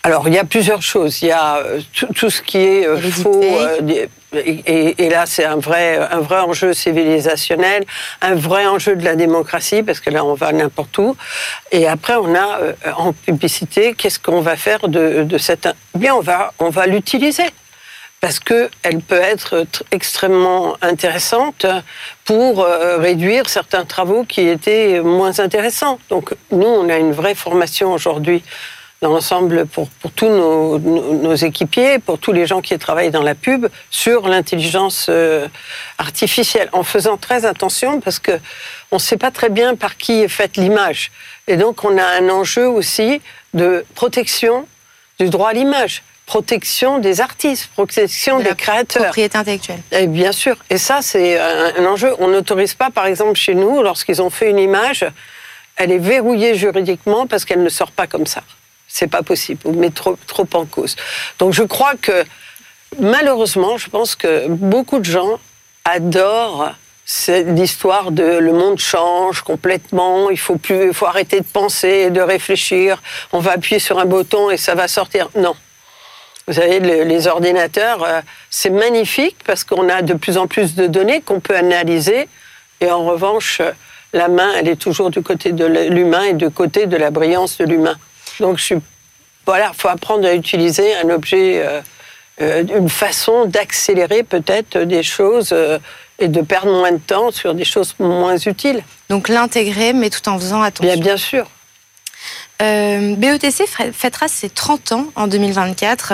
Alors, 0.03 0.29
il 0.29 0.35
y 0.35 0.39
a 0.39 0.45
plusieurs 0.45 0.83
choses. 0.83 1.23
Il 1.23 1.29
y 1.29 1.33
a 1.33 1.57
euh, 1.57 1.81
tout, 2.15 2.29
ce 2.29 2.43
qui 2.43 2.59
est 2.59 2.87
euh, 2.87 3.01
faux. 3.01 3.41
Euh, 3.43 4.07
et, 4.35 5.09
là, 5.09 5.25
c'est 5.25 5.47
un 5.47 5.57
vrai, 5.57 5.97
un 5.97 6.21
vrai 6.21 6.41
enjeu 6.41 6.75
civilisationnel, 6.75 7.87
un 8.21 8.35
vrai 8.35 8.67
enjeu 8.67 8.95
de 8.95 9.07
la 9.07 9.17
démocratie, 9.17 9.83
parce 9.83 10.01
que 10.01 10.11
là, 10.11 10.23
on 10.23 10.35
va 10.35 10.53
n'importe 10.53 10.99
où. 10.99 11.17
Et 11.71 11.89
après, 11.89 12.17
on 12.17 12.35
a 12.35 12.59
en 12.99 13.15
publicité, 13.15 13.95
qu'est-ce 13.95 14.19
qu'on 14.19 14.43
va 14.43 14.57
faire 14.57 14.87
de, 14.87 15.23
de 15.23 15.39
cette... 15.39 15.67
Bien, 15.95 16.15
on 16.15 16.21
va, 16.21 16.53
on 16.59 16.69
va 16.69 16.87
l'utiliser 16.87 17.45
parce 18.23 18.39
qu'elle 18.39 19.01
peut 19.07 19.21
être 19.21 19.67
extrêmement 19.91 20.77
intéressante 20.81 21.67
pour 22.25 22.65
réduire 22.65 23.49
certains 23.49 23.85
travaux 23.85 24.25
qui 24.25 24.43
étaient 24.43 25.01
moins 25.01 25.41
intéressants. 25.41 25.99
Donc 26.09 26.33
nous, 26.53 26.69
on 26.69 26.89
a 26.89 26.99
une 26.99 27.13
vraie 27.13 27.35
formation 27.35 27.93
aujourd'hui 27.93 28.45
dans 29.03 29.11
l'ensemble 29.11 29.67
pour, 29.67 29.89
pour 29.89 30.13
tous 30.13 30.29
nos, 30.29 30.79
nos, 30.79 31.35
équipiers, 31.35 31.99
pour 31.99 32.19
tous 32.19 32.33
les 32.33 32.47
gens 32.47 32.61
qui 32.61 32.79
travaillent 32.79 33.11
dans 33.11 33.23
la 33.23 33.35
pub, 33.35 33.67
sur 33.91 34.29
l'intelligence 34.29 35.07
euh, 35.09 35.49
artificielle, 35.99 36.69
en 36.73 36.85
faisant 36.85 37.17
très 37.17 37.45
attention 37.45 38.01
parce 38.01 38.21
que 38.21 38.33
on 38.93 38.97
ne 38.97 39.01
sait 39.01 39.17
pas 39.17 39.33
très 39.33 39.51
bien 39.51 39.75
par 39.75 39.97
qui 39.97 40.23
est 40.23 40.29
faite 40.29 40.57
l'image. 40.57 41.11
Et 41.49 41.57
donc 41.57 41.85
on 41.85 41.99
a 41.99 42.05
un 42.05 42.29
enjeu 42.29 42.69
aussi 42.69 43.21
de 43.53 43.85
protection 43.97 44.69
du 45.19 45.29
droit 45.29 45.51
à 45.51 45.53
l'image 45.53 46.05
protection 46.27 46.99
des 46.99 47.21
artistes, 47.21 47.69
protection 47.75 48.39
des 48.39 48.55
créateurs. 48.55 49.05
Propriété 49.05 49.37
intellectuelle. 49.37 49.81
Et 49.91 50.07
bien 50.07 50.33
sûr. 50.33 50.57
Et 50.71 50.79
ça, 50.79 51.03
c'est 51.03 51.39
un, 51.39 51.85
enjeu. 51.85 52.15
On 52.19 52.29
n'autorise 52.29 52.75
pas, 52.75 52.91
par 52.91 53.07
exemple, 53.07 53.35
chez 53.39 53.55
nous, 53.55 53.83
lorsqu'ils 53.83 54.23
ont 54.23 54.31
fait 54.31 54.51
une 54.51 54.59
image, 54.59 55.05
elle 55.77 55.93
est 55.93 55.99
verrouillée 55.99 56.55
juridiquement 56.55 57.27
parce 57.27 57.45
qu'elle 57.45 57.63
ne 57.63 57.69
sort 57.69 57.91
pas 57.91 58.07
comme 58.07 58.27
ça 58.27 58.43
c'est 58.93 59.07
pas 59.07 59.23
possible. 59.23 59.61
Vous 59.65 59.73
mettez 59.73 59.95
trop, 59.95 60.19
trop 60.27 60.47
en 60.53 60.67
cause. 60.67 60.97
Donc 61.39 61.55
je 61.55 61.63
crois 61.63 61.95
que 62.01 62.25
malheureusement, 63.01 63.79
je 63.79 63.89
pense 63.89 64.15
que 64.15 64.49
beaucoup 64.49 64.99
de 64.99 65.05
gens 65.05 65.41
adorent 65.85 66.73
cette 67.05 67.59
histoire 67.59 68.13
de 68.13 68.23
le 68.23 68.53
monde 68.53 68.79
change 68.79 69.41
complètement, 69.41 70.31
il 70.31 70.39
faut 70.39 70.57
plus, 70.57 70.89
il 70.89 70.95
faut 70.95 71.07
arrêter 71.07 71.41
de 71.41 71.47
penser, 71.47 72.11
de 72.11 72.21
réfléchir, 72.21 73.03
on 73.33 73.41
va 73.41 73.53
appuyer 73.53 73.81
sur 73.81 73.99
un 73.99 74.05
bouton 74.05 74.51
et 74.51 74.57
ça 74.57 74.75
va 74.75 74.87
sortir. 74.89 75.29
Non. 75.35 75.57
Vous 76.49 76.55
savez, 76.55 76.81
les 76.81 77.27
ordinateurs, 77.27 78.03
euh, 78.05 78.21
c'est 78.51 78.71
magnifique 78.71 79.37
parce 79.47 79.65
qu'on 79.65 79.89
a 79.89 80.03
de 80.03 80.15
plus 80.15 80.37
en 80.37 80.47
plus 80.47 80.75
de 80.75 80.87
données 80.87 81.21
qu'on 81.21 81.41
peut 81.41 81.57
analyser. 81.57 82.29
Et 82.81 82.91
en 82.91 83.05
revanche, 83.05 83.63
la 84.13 84.29
main, 84.29 84.51
elle 84.57 84.69
est 84.69 84.77
toujours 84.77 85.11
du 85.11 85.23
côté 85.23 85.53
de 85.53 85.65
l'humain 85.65 86.25
et 86.25 86.35
du 86.35 86.51
côté 86.51 86.87
de 86.87 86.97
la 86.97 87.11
brillance 87.11 87.59
de 87.59 87.65
l'humain. 87.65 87.97
Donc, 88.41 88.59
je 88.59 88.65
suis, 88.65 88.77
voilà, 89.47 89.73
faut 89.77 89.89
apprendre 89.89 90.27
à 90.27 90.35
utiliser 90.35 90.95
un 90.97 91.11
objet, 91.11 91.63
euh, 91.65 91.81
euh, 92.41 92.65
une 92.77 92.89
façon 92.89 93.47
d'accélérer 93.47 94.23
peut-être 94.23 94.79
des 94.79 95.03
choses 95.03 95.51
euh, 95.53 95.79
et 96.19 96.29
de 96.29 96.41
perdre 96.43 96.73
moins 96.73 96.93
de 96.93 96.99
temps 96.99 97.31
sur 97.31 97.55
des 97.55 97.65
choses 97.65 97.95
moins 97.99 98.37
utiles. 98.37 98.83
Donc 99.09 99.29
l'intégrer, 99.29 99.93
mais 99.93 100.11
tout 100.11 100.29
en 100.29 100.39
faisant 100.39 100.63
attention. 100.63 100.93
Bien, 100.93 101.03
bien 101.03 101.17
sûr. 101.17 101.47
BETC 102.63 103.67
fêtera 103.93 104.29
ses 104.29 104.49
30 104.49 104.93
ans 104.93 105.07
en 105.17 105.27
2024. 105.27 106.13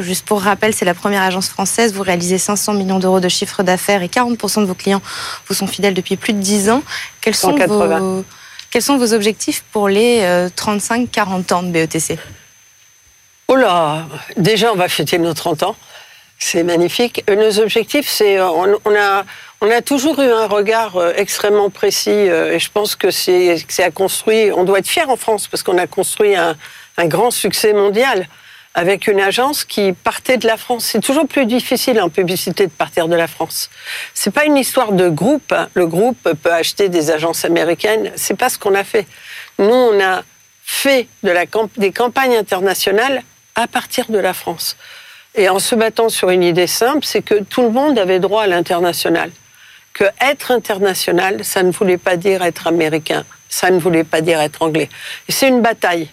juste 0.00 0.26
pour 0.26 0.42
rappel, 0.42 0.74
c'est 0.74 0.84
la 0.84 0.94
première 0.94 1.22
agence 1.22 1.48
française. 1.48 1.92
Vous 1.94 2.02
réalisez 2.02 2.38
500 2.38 2.74
millions 2.74 2.98
d'euros 2.98 3.20
de 3.20 3.28
chiffre 3.28 3.62
d'affaires 3.62 4.02
et 4.02 4.08
40% 4.08 4.60
de 4.60 4.66
vos 4.66 4.74
clients 4.74 5.02
vous 5.48 5.54
sont 5.54 5.66
fidèles 5.66 5.94
depuis 5.94 6.16
plus 6.16 6.32
de 6.32 6.40
10 6.40 6.70
ans. 6.70 6.82
Quels 7.20 7.34
sont 7.34 7.56
vos 7.56 8.24
quels 8.70 8.82
sont 8.82 8.98
vos 8.98 9.14
objectifs 9.14 9.64
pour 9.72 9.88
les 9.88 10.20
35-40 10.20 10.20
euh, 10.22 11.54
ans 11.54 11.62
de 11.62 11.70
BETC 11.70 12.18
Oh 13.48 13.56
là 13.56 14.06
déjà 14.36 14.72
on 14.72 14.76
va 14.76 14.88
fêter 14.88 15.18
nos 15.18 15.34
30 15.34 15.62
ans. 15.62 15.76
C'est 16.38 16.62
magnifique. 16.62 17.24
Nos 17.34 17.58
objectifs, 17.60 18.08
c'est 18.10 18.38
on, 18.40 18.74
a 18.94 19.24
on 19.60 19.70
a 19.70 19.80
toujours 19.82 20.20
eu 20.20 20.30
un 20.30 20.46
regard 20.46 21.00
extrêmement 21.16 21.70
précis 21.70 22.10
et 22.10 22.58
je 22.58 22.70
pense 22.70 22.94
que 22.94 23.10
c'est 23.10 23.64
à 23.78 23.90
construire. 23.90 24.58
On 24.58 24.64
doit 24.64 24.80
être 24.80 24.88
fier 24.88 25.08
en 25.08 25.16
France 25.16 25.48
parce 25.48 25.62
qu'on 25.62 25.78
a 25.78 25.86
construit 25.86 26.36
un, 26.36 26.56
un 26.96 27.06
grand 27.06 27.30
succès 27.30 27.72
mondial 27.72 28.28
avec 28.74 29.06
une 29.06 29.20
agence 29.20 29.64
qui 29.64 29.94
partait 29.94 30.36
de 30.36 30.46
la 30.46 30.58
France. 30.58 30.84
C'est 30.84 31.00
toujours 31.00 31.26
plus 31.26 31.46
difficile 31.46 32.00
en 32.00 32.10
publicité 32.10 32.66
de 32.66 32.70
partir 32.70 33.08
de 33.08 33.16
la 33.16 33.26
France. 33.26 33.70
C'est 34.12 34.30
pas 34.30 34.44
une 34.44 34.58
histoire 34.58 34.92
de 34.92 35.08
groupe. 35.08 35.50
Hein. 35.50 35.68
Le 35.72 35.86
groupe 35.86 36.30
peut 36.42 36.52
acheter 36.52 36.90
des 36.90 37.10
agences 37.10 37.46
américaines. 37.46 38.12
C'est 38.16 38.36
pas 38.36 38.50
ce 38.50 38.58
qu'on 38.58 38.74
a 38.74 38.84
fait. 38.84 39.06
Nous, 39.58 39.64
on 39.64 39.98
a 39.98 40.22
fait 40.62 41.08
de 41.22 41.30
la, 41.30 41.44
des 41.78 41.90
campagnes 41.90 42.36
internationales 42.36 43.22
à 43.54 43.66
partir 43.66 44.10
de 44.10 44.18
la 44.18 44.34
France. 44.34 44.76
Et 45.34 45.48
en 45.48 45.58
se 45.58 45.74
battant 45.74 46.10
sur 46.10 46.28
une 46.28 46.42
idée 46.42 46.66
simple, 46.66 47.04
c'est 47.04 47.22
que 47.22 47.42
tout 47.42 47.62
le 47.62 47.70
monde 47.70 47.98
avait 47.98 48.20
droit 48.20 48.42
à 48.42 48.46
l'international. 48.46 49.30
Que 49.96 50.04
être 50.20 50.50
international, 50.50 51.42
ça 51.42 51.62
ne 51.62 51.70
voulait 51.70 51.96
pas 51.96 52.18
dire 52.18 52.42
être 52.42 52.66
américain. 52.66 53.24
Ça 53.48 53.70
ne 53.70 53.78
voulait 53.78 54.04
pas 54.04 54.20
dire 54.20 54.38
être 54.40 54.60
anglais. 54.60 54.90
C'est 55.26 55.48
une 55.48 55.62
bataille. 55.62 56.10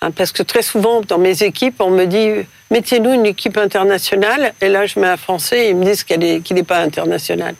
Hein, 0.00 0.10
parce 0.10 0.32
que 0.32 0.42
très 0.42 0.62
souvent, 0.62 1.02
dans 1.02 1.18
mes 1.18 1.42
équipes, 1.42 1.82
on 1.82 1.90
me 1.90 2.06
dit 2.06 2.30
mettez-nous 2.70 3.12
une 3.12 3.26
équipe 3.26 3.58
internationale. 3.58 4.54
Et 4.62 4.70
là, 4.70 4.86
je 4.86 4.98
mets 4.98 5.08
un 5.08 5.18
Français 5.18 5.68
ils 5.68 5.76
me 5.76 5.84
disent 5.84 6.02
qu'il 6.02 6.18
n'est 6.18 6.62
pas 6.62 6.78
international. 6.78 7.54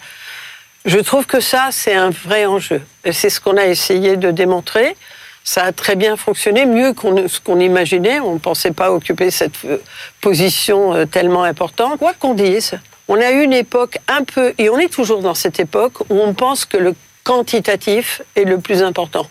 Je 0.87 0.99
trouve 0.99 1.27
que 1.27 1.41
ça, 1.41 1.69
c'est 1.73 1.95
un 1.95 2.09
vrai 2.09 2.47
enjeu. 2.47 2.81
Et 3.05 3.13
c'est 3.13 3.29
ce 3.29 3.39
qu'on 3.39 3.59
a 3.59 3.67
essayé 3.67 4.17
de 4.17 4.31
démontrer. 4.31 4.97
Ça 5.45 5.65
a 5.65 5.73
très 5.73 5.95
bien 5.95 6.17
fonctionné, 6.17 6.65
mieux 6.65 6.95
qu'on 6.95 7.29
ce 7.29 7.39
qu'on 7.39 7.61
imaginait. 7.61 8.19
On 8.21 8.33
ne 8.33 8.39
pensait 8.39 8.73
pas 8.73 8.93
occuper 8.93 9.31
cette 9.31 9.65
euh, 9.67 9.79
position 10.23 10.95
euh, 10.95 11.05
tellement 11.05 11.45
importante. 11.45 11.99
Quoi 11.99 12.15
qu'on 12.19 12.35
dise, 12.35 12.79
on 13.09 13.21
a 13.21 13.31
eu 13.33 13.43
une 13.43 13.53
époque 13.53 13.99
un 14.09 14.25
peu, 14.25 14.55
et 14.59 14.69
on 14.69 14.79
est 14.79 14.93
toujours 14.93 15.23
dans 15.23 15.35
cette 15.35 15.61
époque, 15.61 16.01
où 16.11 16.21
on 16.21 16.35
pense 16.35 16.65
que 16.65 16.77
le 16.77 16.95
quantitatif 17.25 18.23
est 18.35 18.45
le 18.45 18.59
plus 18.59 18.83
important. 18.83 19.27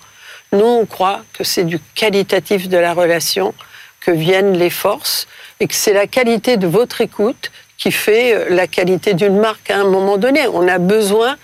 Nous, 0.52 0.66
on 0.66 0.86
croit 0.86 1.22
que 1.34 1.44
c'est 1.44 1.64
du 1.64 1.80
qualitatif 1.96 2.70
de 2.70 2.78
la 2.78 2.94
relation 2.94 3.54
que 4.00 4.12
viennent 4.12 4.58
les 4.58 4.70
forces 4.70 5.28
et 5.60 5.68
que 5.68 5.74
c'est 5.74 5.94
la 5.94 6.08
qualité 6.08 6.58
de 6.58 6.68
votre 6.68 7.02
écoute 7.02 7.52
qui 7.78 7.92
fait 7.92 8.34
euh, 8.34 8.46
la 8.50 8.68
qualité 8.68 9.14
d'une 9.14 9.38
marque 9.38 9.70
à 9.70 9.80
un 9.80 9.90
moment 9.90 10.18
donné. 10.18 10.48
On 10.48 10.68
a 10.68 10.78
besoin 10.78 11.36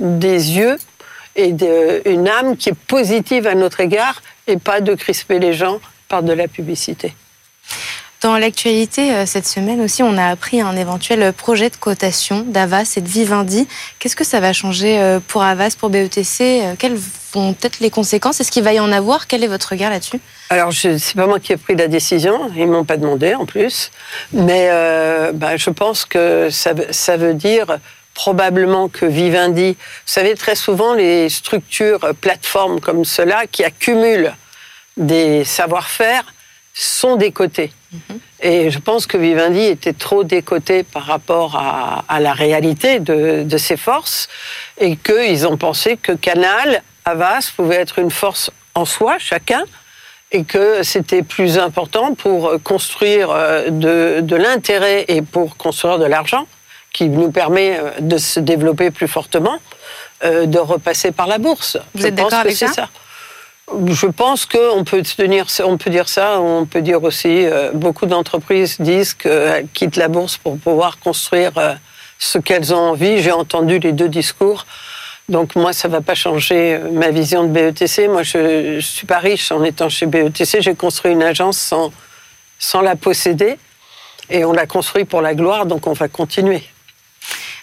des 0.00 0.56
yeux 0.56 0.78
et 1.36 1.52
d'une 1.52 2.28
âme 2.28 2.56
qui 2.56 2.70
est 2.70 2.78
positive 2.86 3.46
à 3.46 3.54
notre 3.54 3.80
égard 3.80 4.22
et 4.46 4.56
pas 4.56 4.80
de 4.80 4.94
crisper 4.94 5.38
les 5.38 5.52
gens 5.52 5.80
par 6.08 6.22
de 6.22 6.32
la 6.32 6.48
publicité. 6.48 7.14
Dans 8.22 8.38
l'actualité, 8.38 9.12
euh, 9.12 9.26
cette 9.26 9.46
semaine 9.46 9.80
aussi, 9.82 10.02
on 10.02 10.16
a 10.16 10.26
appris 10.26 10.62
un 10.62 10.74
éventuel 10.74 11.34
projet 11.34 11.68
de 11.68 11.76
cotation 11.76 12.44
d'Avas 12.46 12.94
et 12.96 13.02
de 13.02 13.08
Vivendi. 13.08 13.68
Qu'est-ce 13.98 14.16
que 14.16 14.24
ça 14.24 14.40
va 14.40 14.54
changer 14.54 14.98
euh, 14.98 15.20
pour 15.20 15.42
Avas, 15.42 15.76
pour 15.78 15.90
BETC 15.90 16.40
euh, 16.40 16.74
Quelles 16.78 16.96
vont 17.34 17.54
être 17.62 17.80
les 17.80 17.90
conséquences? 17.90 18.40
Est-ce 18.40 18.50
qu'il 18.50 18.62
va 18.62 18.72
y 18.72 18.80
en 18.80 18.90
avoir? 18.90 19.26
Quel 19.26 19.44
est 19.44 19.48
votre 19.48 19.68
regard 19.68 19.90
là-dessus? 19.90 20.18
Alors, 20.48 20.72
ce 20.72 20.88
n'est 20.88 20.98
pas 21.14 21.26
moi 21.26 21.40
qui 21.40 21.52
ai 21.52 21.58
pris 21.58 21.76
la 21.76 21.88
décision. 21.88 22.50
Ils 22.56 22.66
ne 22.66 22.72
m'ont 22.72 22.84
pas 22.84 22.96
demandé 22.96 23.34
en 23.34 23.44
plus. 23.44 23.90
Mais 24.32 24.70
bah, 25.34 25.58
je 25.58 25.68
pense 25.68 26.06
que 26.06 26.48
ça, 26.50 26.72
ça 26.90 27.16
veut 27.18 27.34
dire 27.34 27.78
probablement 28.14 28.88
que 28.88 29.04
Vivendi, 29.04 29.72
vous 29.72 29.76
savez, 30.06 30.34
très 30.34 30.54
souvent, 30.54 30.94
les 30.94 31.28
structures, 31.28 32.00
plateformes 32.20 32.80
comme 32.80 33.04
cela, 33.04 33.46
qui 33.46 33.62
accumulent 33.62 34.32
des 34.96 35.44
savoir-faire, 35.44 36.24
sont 36.78 37.16
décotés. 37.16 37.72
Mhm. 37.92 38.18
Et 38.42 38.70
je 38.70 38.78
pense 38.78 39.06
que 39.06 39.16
Vivendi 39.16 39.62
était 39.62 39.94
trop 39.94 40.24
décoté 40.24 40.82
par 40.82 41.04
rapport 41.04 41.56
à, 41.56 42.20
la 42.20 42.34
réalité 42.34 43.00
de, 43.00 43.56
ses 43.56 43.78
forces 43.78 44.28
et 44.78 44.96
qu'ils 44.96 45.46
ont 45.46 45.56
pensé 45.56 45.96
que 45.96 46.12
Canal, 46.12 46.82
Havas 47.06 47.50
pouvait 47.56 47.76
être 47.76 47.98
une 47.98 48.10
force 48.10 48.50
en 48.74 48.84
soi, 48.84 49.16
chacun, 49.18 49.64
et 50.32 50.44
que 50.44 50.82
c'était 50.82 51.22
plus 51.22 51.58
important 51.58 52.14
pour 52.14 52.52
construire 52.62 53.30
euh, 53.30 53.70
de, 53.70 54.36
l'intérêt 54.36 55.06
et 55.08 55.22
pour 55.22 55.56
construire 55.56 55.98
de 55.98 56.04
l'argent 56.04 56.46
qui 56.92 57.08
nous 57.08 57.30
permet 57.30 57.78
euh, 57.78 57.90
de 58.00 58.18
se 58.18 58.40
développer 58.40 58.90
plus 58.90 59.08
fortement, 59.08 59.60
euh, 60.24 60.44
de 60.44 60.58
repasser 60.58 61.10
par 61.10 61.26
la 61.26 61.38
bourse. 61.38 61.78
Vous 61.94 62.04
êtes 62.04 62.14
d'accord 62.14 62.40
avec 62.40 62.56
ça 62.56 62.88
je 63.86 64.06
pense 64.06 64.46
qu'on 64.46 64.84
peut 64.84 65.02
tenir, 65.02 65.46
on 65.64 65.76
peut 65.76 65.90
dire 65.90 66.08
ça. 66.08 66.40
On 66.40 66.66
peut 66.66 66.82
dire 66.82 67.02
aussi, 67.02 67.46
euh, 67.46 67.72
beaucoup 67.72 68.06
d'entreprises 68.06 68.80
disent 68.80 69.14
qu'elles 69.14 69.66
quittent 69.74 69.96
la 69.96 70.08
bourse 70.08 70.36
pour 70.36 70.58
pouvoir 70.58 70.98
construire 70.98 71.52
euh, 71.56 71.74
ce 72.18 72.38
qu'elles 72.38 72.72
ont 72.72 72.90
envie. 72.90 73.20
J'ai 73.22 73.32
entendu 73.32 73.78
les 73.78 73.92
deux 73.92 74.08
discours. 74.08 74.66
Donc 75.28 75.56
moi, 75.56 75.72
ça 75.72 75.88
va 75.88 76.00
pas 76.00 76.14
changer 76.14 76.74
euh, 76.74 76.90
ma 76.92 77.10
vision 77.10 77.44
de 77.44 77.48
BETC. 77.48 78.08
Moi, 78.08 78.22
je, 78.22 78.76
je 78.80 78.86
suis 78.86 79.06
pas 79.06 79.18
riche 79.18 79.50
en 79.50 79.64
étant 79.64 79.88
chez 79.88 80.06
BETC. 80.06 80.60
J'ai 80.60 80.74
construit 80.74 81.12
une 81.12 81.22
agence 81.22 81.58
sans, 81.58 81.92
sans 82.58 82.80
la 82.80 82.94
posséder. 82.94 83.58
Et 84.30 84.44
on 84.44 84.52
l'a 84.52 84.66
construit 84.66 85.04
pour 85.04 85.22
la 85.22 85.34
gloire, 85.34 85.66
donc 85.66 85.86
on 85.86 85.92
va 85.92 86.08
continuer. 86.08 86.62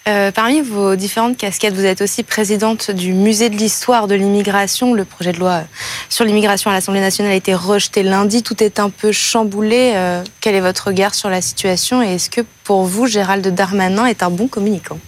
Euh, 0.05 0.31
parmi 0.31 0.59
vos 0.59 0.97
différentes 0.97 1.37
casquettes, 1.37 1.73
vous 1.73 1.85
êtes 1.85 2.01
aussi 2.01 2.23
présidente 2.23 2.91
du 2.91 3.13
musée 3.13 3.49
de 3.49 3.55
l'histoire 3.55 4.07
de 4.07 4.15
l'immigration. 4.15 4.93
Le 4.93 5.05
projet 5.05 5.31
de 5.31 5.39
loi 5.39 5.61
sur 6.09 6.25
l'immigration 6.25 6.69
à 6.69 6.73
l'Assemblée 6.73 6.99
nationale 6.99 7.31
a 7.31 7.35
été 7.35 7.53
rejeté 7.53 8.03
lundi. 8.03 8.43
Tout 8.43 8.61
est 8.61 8.79
un 8.79 8.89
peu 8.89 9.13
chamboulé. 9.13 9.93
Euh, 9.95 10.21
quel 10.41 10.55
est 10.55 10.61
votre 10.61 10.87
regard 10.87 11.15
sur 11.15 11.29
la 11.29 11.41
situation 11.41 12.03
et 12.03 12.15
est-ce 12.15 12.29
que 12.29 12.41
pour 12.65 12.83
vous, 12.83 13.07
Gérald 13.07 13.47
Darmanin 13.47 14.05
est 14.05 14.23
un 14.23 14.29
bon 14.29 14.49
communicant? 14.49 14.99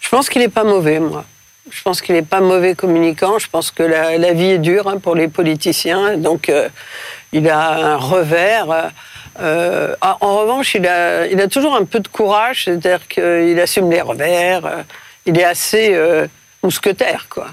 Je 0.00 0.08
pense 0.08 0.28
qu'il 0.28 0.42
n'est 0.42 0.48
pas 0.48 0.64
mauvais, 0.64 0.98
moi. 0.98 1.24
Je 1.70 1.80
pense 1.82 2.02
qu'il 2.02 2.16
n'est 2.16 2.22
pas 2.22 2.40
mauvais 2.40 2.74
communicant. 2.74 3.38
Je 3.38 3.48
pense 3.48 3.70
que 3.70 3.84
la, 3.84 4.32
vie 4.32 4.46
est 4.46 4.58
dure 4.58 4.88
hein, 4.88 4.98
pour 4.98 5.14
les 5.14 5.28
politiciens. 5.28 6.16
Donc, 6.18 6.48
euh, 6.48 6.68
il 7.32 7.48
a 7.48 7.92
un 7.92 7.96
revers. 7.96 8.90
Euh, 9.40 9.94
en 10.00 10.38
revanche, 10.38 10.74
il 10.74 10.86
a, 10.86 11.26
il 11.26 11.40
a 11.40 11.48
toujours 11.48 11.74
un 11.74 11.84
peu 11.84 12.00
de 12.00 12.08
courage, 12.08 12.64
c'est-à-dire 12.64 13.08
qu'il 13.08 13.58
assume 13.60 13.90
les 13.90 14.00
revers, 14.00 14.66
euh, 14.66 14.82
il 15.26 15.38
est 15.38 15.44
assez 15.44 15.94
euh, 15.94 16.26
mousquetaire, 16.62 17.26
quoi. 17.30 17.48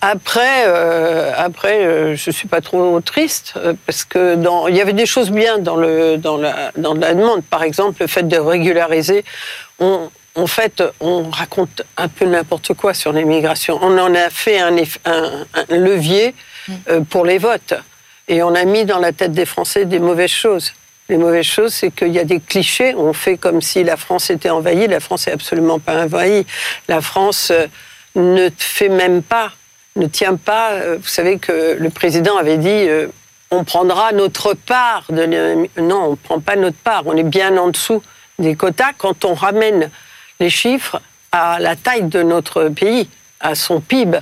Après, 0.00 0.64
euh, 0.66 1.32
après, 1.36 1.84
euh, 1.84 2.14
je 2.14 2.30
suis 2.30 2.46
pas 2.46 2.60
trop 2.60 3.00
triste 3.00 3.54
parce 3.84 4.04
que 4.04 4.36
dans, 4.36 4.68
il 4.68 4.76
y 4.76 4.80
avait 4.80 4.92
des 4.92 5.06
choses 5.06 5.30
bien 5.30 5.58
dans 5.58 5.74
le 5.74 6.16
dans 6.16 6.36
la 6.36 6.70
dans 6.76 6.94
la 6.94 7.14
demande. 7.14 7.42
Par 7.44 7.64
exemple, 7.64 7.96
le 8.00 8.06
fait 8.06 8.22
de 8.22 8.38
régulariser. 8.38 9.24
On, 9.80 10.08
en 10.36 10.46
fait, 10.46 10.84
on 11.00 11.28
raconte 11.30 11.82
un 11.96 12.06
peu 12.06 12.26
n'importe 12.26 12.72
quoi 12.74 12.94
sur 12.94 13.12
l'immigration. 13.12 13.80
On 13.82 13.98
en 13.98 14.14
a 14.14 14.30
fait 14.30 14.60
un, 14.60 14.76
un, 15.04 15.46
un 15.54 15.76
levier 15.76 16.32
mm. 16.68 17.04
pour 17.10 17.24
les 17.24 17.38
votes 17.38 17.74
et 18.28 18.42
on 18.44 18.54
a 18.54 18.64
mis 18.64 18.84
dans 18.84 19.00
la 19.00 19.12
tête 19.12 19.32
des 19.32 19.46
Français 19.46 19.84
des 19.84 19.98
mauvaises 19.98 20.30
choses. 20.30 20.74
Les 21.10 21.16
mauvaises 21.16 21.46
choses, 21.46 21.72
c'est 21.72 21.90
qu'il 21.90 22.12
y 22.12 22.18
a 22.18 22.24
des 22.24 22.38
clichés. 22.38 22.94
On 22.94 23.14
fait 23.14 23.38
comme 23.38 23.62
si 23.62 23.82
la 23.82 23.96
France 23.96 24.28
était 24.28 24.50
envahie. 24.50 24.86
La 24.88 25.00
France 25.00 25.26
est 25.26 25.32
absolument 25.32 25.78
pas 25.78 26.04
envahie. 26.04 26.44
La 26.86 27.00
France 27.00 27.50
euh, 27.50 27.66
ne 28.14 28.50
fait 28.54 28.90
même 28.90 29.22
pas, 29.22 29.52
ne 29.96 30.06
tient 30.06 30.36
pas. 30.36 30.72
Euh, 30.72 30.98
vous 31.00 31.08
savez 31.08 31.38
que 31.38 31.78
le 31.80 31.88
président 31.88 32.36
avait 32.36 32.58
dit 32.58 32.68
euh, 32.68 33.06
on 33.50 33.64
prendra 33.64 34.12
notre 34.12 34.52
part. 34.52 35.04
Non, 35.10 35.66
on 35.78 36.10
ne 36.10 36.16
prend 36.16 36.40
pas 36.40 36.56
notre 36.56 36.76
part. 36.76 37.04
On 37.06 37.16
est 37.16 37.22
bien 37.22 37.56
en 37.56 37.68
dessous 37.68 38.02
des 38.38 38.54
quotas 38.54 38.92
quand 38.98 39.24
on 39.24 39.32
ramène 39.32 39.90
les 40.40 40.50
chiffres 40.50 41.00
à 41.32 41.58
la 41.58 41.74
taille 41.74 42.02
de 42.02 42.22
notre 42.22 42.68
pays, 42.68 43.08
à 43.40 43.54
son 43.54 43.80
PIB, 43.80 44.18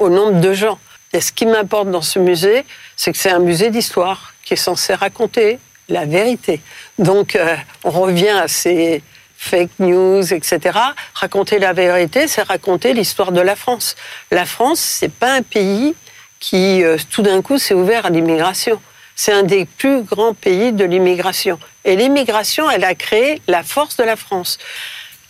au 0.00 0.08
nombre 0.08 0.40
de 0.40 0.52
gens. 0.52 0.78
Et 1.12 1.20
ce 1.20 1.32
qui 1.32 1.46
m'importe 1.46 1.90
dans 1.90 2.02
ce 2.02 2.18
musée, 2.18 2.64
c'est 2.96 3.12
que 3.12 3.18
c'est 3.18 3.30
un 3.30 3.38
musée 3.38 3.70
d'histoire 3.70 4.34
qui 4.44 4.54
est 4.54 4.56
censé 4.56 4.94
raconter 4.94 5.58
la 5.88 6.04
vérité. 6.04 6.60
Donc, 6.98 7.34
euh, 7.36 7.56
on 7.84 7.90
revient 7.90 8.28
à 8.28 8.48
ces 8.48 9.02
fake 9.36 9.78
news, 9.78 10.34
etc. 10.34 10.78
Raconter 11.14 11.58
la 11.58 11.72
vérité, 11.72 12.26
c'est 12.28 12.42
raconter 12.42 12.92
l'histoire 12.92 13.32
de 13.32 13.40
la 13.40 13.56
France. 13.56 13.96
La 14.30 14.44
France, 14.44 14.80
c'est 14.80 15.12
pas 15.12 15.32
un 15.32 15.42
pays 15.42 15.94
qui, 16.40 16.82
euh, 16.84 16.96
tout 17.10 17.22
d'un 17.22 17.40
coup, 17.40 17.58
s'est 17.58 17.74
ouvert 17.74 18.06
à 18.06 18.10
l'immigration. 18.10 18.80
C'est 19.14 19.32
un 19.32 19.42
des 19.42 19.64
plus 19.64 20.02
grands 20.02 20.34
pays 20.34 20.72
de 20.72 20.84
l'immigration. 20.84 21.58
Et 21.84 21.96
l'immigration, 21.96 22.70
elle 22.70 22.84
a 22.84 22.94
créé 22.94 23.40
la 23.48 23.62
force 23.62 23.96
de 23.96 24.04
la 24.04 24.16
France. 24.16 24.58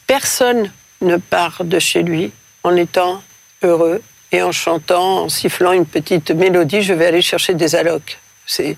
Personne 0.06 0.72
ne 1.00 1.16
part 1.16 1.64
de 1.64 1.78
chez 1.78 2.02
lui 2.02 2.32
en 2.64 2.76
étant 2.76 3.22
heureux 3.62 4.02
et 4.32 4.42
en 4.42 4.52
chantant, 4.52 5.24
en 5.24 5.28
sifflant 5.28 5.72
une 5.72 5.86
petite 5.86 6.30
mélodie, 6.30 6.82
je 6.82 6.92
vais 6.92 7.06
aller 7.06 7.22
chercher 7.22 7.54
des 7.54 7.74
allocs. 7.74 8.18
C'est 8.46 8.76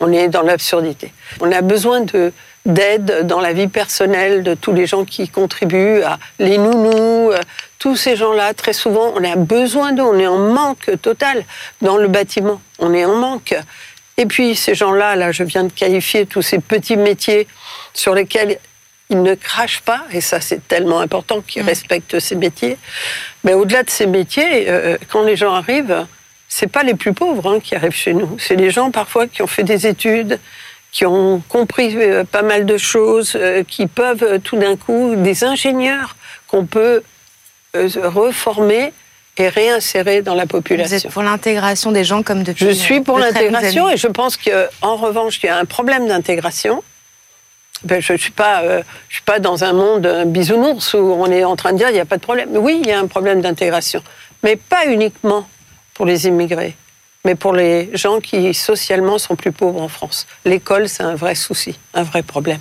on 0.00 0.12
est 0.12 0.28
dans 0.28 0.42
l'absurdité. 0.42 1.12
On 1.40 1.50
a 1.52 1.62
besoin 1.62 2.00
de 2.00 2.32
d'aide 2.66 3.26
dans 3.26 3.40
la 3.40 3.52
vie 3.52 3.68
personnelle 3.68 4.42
de 4.42 4.54
tous 4.54 4.72
les 4.72 4.86
gens 4.86 5.04
qui 5.04 5.28
contribuent, 5.28 6.02
à 6.02 6.18
les 6.38 6.56
nounous, 6.56 7.30
euh, 7.30 7.38
tous 7.78 7.94
ces 7.94 8.16
gens-là. 8.16 8.54
Très 8.54 8.72
souvent, 8.72 9.12
on 9.14 9.22
a 9.22 9.36
besoin 9.36 9.92
d'eux. 9.92 10.02
On 10.02 10.18
est 10.18 10.26
en 10.26 10.38
manque 10.38 10.90
total 11.02 11.44
dans 11.82 11.98
le 11.98 12.08
bâtiment. 12.08 12.60
On 12.78 12.94
est 12.94 13.04
en 13.04 13.16
manque. 13.16 13.54
Et 14.16 14.26
puis 14.26 14.54
ces 14.54 14.74
gens-là, 14.74 15.16
là, 15.16 15.32
je 15.32 15.42
viens 15.42 15.64
de 15.64 15.72
qualifier 15.72 16.24
tous 16.24 16.42
ces 16.42 16.58
petits 16.58 16.96
métiers 16.96 17.46
sur 17.92 18.14
lesquels 18.14 18.58
ils 19.10 19.22
ne 19.22 19.34
crachent 19.34 19.82
pas, 19.82 20.02
et 20.12 20.22
ça 20.22 20.40
c'est 20.40 20.66
tellement 20.66 21.00
important 21.00 21.42
qu'ils 21.42 21.62
mm. 21.62 21.66
respectent 21.66 22.20
ces 22.20 22.36
métiers. 22.36 22.78
Mais 23.42 23.52
au-delà 23.52 23.82
de 23.82 23.90
ces 23.90 24.06
métiers, 24.06 24.68
euh, 24.68 24.96
quand 25.10 25.22
les 25.22 25.36
gens 25.36 25.52
arrivent, 25.52 26.06
c'est 26.56 26.68
pas 26.68 26.84
les 26.84 26.94
plus 26.94 27.12
pauvres 27.12 27.50
hein, 27.50 27.58
qui 27.58 27.74
arrivent 27.74 27.90
chez 28.06 28.14
nous, 28.14 28.36
c'est 28.38 28.54
les 28.54 28.70
gens 28.70 28.92
parfois 28.92 29.26
qui 29.26 29.42
ont 29.42 29.48
fait 29.48 29.64
des 29.64 29.88
études, 29.88 30.38
qui 30.92 31.04
ont 31.04 31.42
compris 31.48 31.96
euh, 31.96 32.22
pas 32.22 32.42
mal 32.42 32.64
de 32.64 32.78
choses, 32.78 33.32
euh, 33.34 33.64
qui 33.64 33.88
peuvent 33.88 34.38
tout 34.38 34.56
d'un 34.56 34.76
coup, 34.76 35.16
des 35.16 35.42
ingénieurs 35.42 36.14
qu'on 36.46 36.64
peut 36.64 37.02
reformer 37.74 38.92
et 39.36 39.48
réinsérer 39.48 40.22
dans 40.22 40.36
la 40.36 40.46
population. 40.46 40.96
Vous 40.96 41.06
êtes 41.06 41.12
pour 41.12 41.24
l'intégration 41.24 41.90
des 41.90 42.04
gens 42.04 42.22
comme 42.22 42.44
depuis. 42.44 42.64
Je 42.64 42.70
suis 42.70 43.00
pour 43.00 43.18
l'intégration 43.18 43.90
et 43.90 43.96
je 43.96 44.06
pense 44.06 44.36
qu'en 44.36 44.94
revanche, 44.94 45.40
il 45.42 45.46
y 45.46 45.48
a 45.48 45.58
un 45.58 45.64
problème 45.64 46.06
d'intégration 46.06 46.84
ben, 47.82 48.00
je 48.00 48.12
ne 48.12 48.18
suis, 48.18 48.30
pas, 48.30 48.62
euh, 48.62 48.82
je 49.08 49.16
suis 49.16 49.24
pas 49.24 49.40
dans 49.40 49.64
un 49.64 49.72
monde 49.72 50.08
bisounours 50.26 50.94
où 50.94 51.16
on 51.18 51.26
est 51.26 51.42
en 51.42 51.56
train 51.56 51.72
de 51.72 51.78
dire 51.78 51.90
il 51.90 51.94
n'y 51.94 52.00
a 52.00 52.06
pas 52.06 52.16
de 52.16 52.22
problème. 52.22 52.50
Oui, 52.52 52.78
il 52.80 52.88
y 52.88 52.92
a 52.92 53.00
un 53.00 53.08
problème 53.08 53.40
d'intégration, 53.42 54.02
mais 54.44 54.54
pas 54.54 54.86
uniquement 54.86 55.48
pour 55.94 56.06
les 56.06 56.26
immigrés, 56.26 56.76
mais 57.24 57.34
pour 57.34 57.54
les 57.54 57.90
gens 57.94 58.20
qui 58.20 58.52
socialement 58.52 59.18
sont 59.18 59.36
plus 59.36 59.52
pauvres 59.52 59.80
en 59.80 59.88
France. 59.88 60.26
L'école, 60.44 60.88
c'est 60.88 61.02
un 61.02 61.14
vrai 61.14 61.34
souci, 61.34 61.78
un 61.94 62.02
vrai 62.02 62.22
problème. 62.22 62.60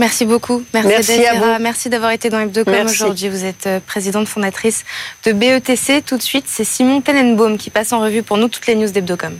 Merci 0.00 0.24
beaucoup. 0.24 0.64
Merci, 0.72 1.26
à 1.26 1.34
vous. 1.34 1.62
Merci 1.62 1.90
d'avoir 1.90 2.10
été 2.12 2.30
dans 2.30 2.40
Hebdocom 2.40 2.86
aujourd'hui. 2.86 3.28
Vous 3.28 3.44
êtes 3.44 3.66
euh, 3.66 3.80
présidente 3.86 4.26
fondatrice 4.26 4.86
de 5.26 5.32
BETC. 5.32 6.02
Tout 6.06 6.16
de 6.16 6.22
suite, 6.22 6.46
c'est 6.48 6.64
Simon 6.64 7.02
Tenenbaum 7.02 7.58
qui 7.58 7.68
passe 7.68 7.92
en 7.92 8.00
revue 8.00 8.22
pour 8.22 8.38
nous 8.38 8.48
toutes 8.48 8.66
les 8.66 8.76
news 8.76 8.88
d'Hebdocom. 8.88 9.38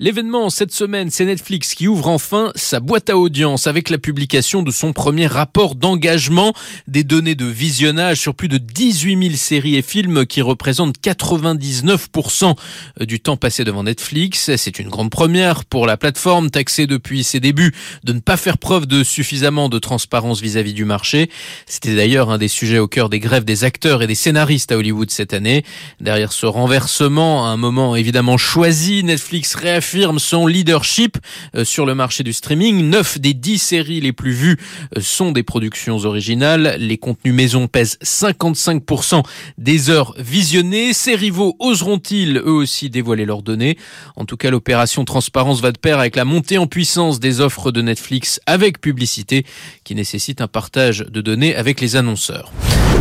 L'événement 0.00 0.50
cette 0.50 0.72
semaine, 0.72 1.08
c'est 1.12 1.24
Netflix 1.24 1.72
qui 1.76 1.86
ouvre 1.86 2.08
enfin 2.08 2.50
sa 2.56 2.80
boîte 2.80 3.10
à 3.10 3.16
audience 3.16 3.68
avec 3.68 3.90
la 3.90 3.98
publication 3.98 4.64
de 4.64 4.72
son 4.72 4.92
premier 4.92 5.28
rapport 5.28 5.76
d'engagement, 5.76 6.52
des 6.88 7.04
données 7.04 7.36
de 7.36 7.44
visionnage 7.44 8.18
sur 8.18 8.34
plus 8.34 8.48
de 8.48 8.58
18 8.58 9.22
000 9.22 9.36
séries 9.36 9.76
et 9.76 9.82
films 9.82 10.26
qui 10.26 10.42
représentent 10.42 10.96
99% 11.00 12.56
du 13.02 13.20
temps 13.20 13.36
passé 13.36 13.62
devant 13.62 13.84
Netflix. 13.84 14.50
C'est 14.56 14.80
une 14.80 14.88
grande 14.88 15.10
première 15.10 15.64
pour 15.64 15.86
la 15.86 15.96
plateforme 15.96 16.50
taxée 16.50 16.88
depuis 16.88 17.22
ses 17.22 17.38
débuts 17.38 17.72
de 18.02 18.14
ne 18.14 18.20
pas 18.20 18.36
faire 18.36 18.58
preuve 18.58 18.86
de 18.86 19.04
suffisamment 19.04 19.68
de 19.68 19.78
transparence 19.78 20.40
vis-à-vis 20.40 20.72
-vis 20.72 20.74
du 20.74 20.84
marché. 20.84 21.30
C'était 21.66 21.94
d'ailleurs 21.94 22.30
un 22.30 22.38
des 22.38 22.48
sujets 22.48 22.80
au 22.80 22.88
cœur 22.88 23.08
des 23.08 23.20
grèves 23.20 23.44
des 23.44 23.62
acteurs 23.62 24.02
et 24.02 24.08
des 24.08 24.16
scénaristes 24.16 24.72
à 24.72 24.76
Hollywood 24.76 25.10
cette 25.12 25.34
année. 25.34 25.64
Derrière 26.00 26.32
ce 26.32 26.46
renversement, 26.46 27.46
un 27.46 27.56
moment 27.56 27.94
évidemment 27.94 28.38
choisi, 28.38 29.04
Netflix 29.04 29.54
réaffirme 29.54 29.83
affirme 29.84 30.18
son 30.18 30.46
leadership 30.46 31.18
euh, 31.54 31.62
sur 31.62 31.84
le 31.84 31.94
marché 31.94 32.24
du 32.24 32.32
streaming. 32.32 32.88
9 32.88 33.18
des 33.18 33.34
10 33.34 33.58
séries 33.58 34.00
les 34.00 34.14
plus 34.14 34.32
vues 34.32 34.56
euh, 34.96 35.02
sont 35.02 35.30
des 35.30 35.42
productions 35.42 35.98
originales. 35.98 36.76
Les 36.78 36.96
contenus 36.96 37.34
maison 37.34 37.68
pèsent 37.68 37.98
55% 38.02 39.22
des 39.58 39.90
heures 39.90 40.14
visionnées. 40.16 40.94
Ses 40.94 41.16
rivaux 41.16 41.54
oseront-ils 41.58 42.38
eux 42.38 42.50
aussi 42.50 42.88
dévoiler 42.88 43.26
leurs 43.26 43.42
données? 43.42 43.76
En 44.16 44.24
tout 44.24 44.38
cas, 44.38 44.50
l'opération 44.50 45.04
transparence 45.04 45.60
va 45.60 45.70
de 45.70 45.78
pair 45.78 45.98
avec 45.98 46.16
la 46.16 46.24
montée 46.24 46.56
en 46.56 46.66
puissance 46.66 47.20
des 47.20 47.42
offres 47.42 47.70
de 47.70 47.82
Netflix 47.82 48.40
avec 48.46 48.80
publicité 48.80 49.44
qui 49.84 49.94
nécessite 49.94 50.40
un 50.40 50.48
partage 50.48 51.00
de 51.00 51.20
données 51.20 51.54
avec 51.54 51.82
les 51.82 51.96
annonceurs. 51.96 52.52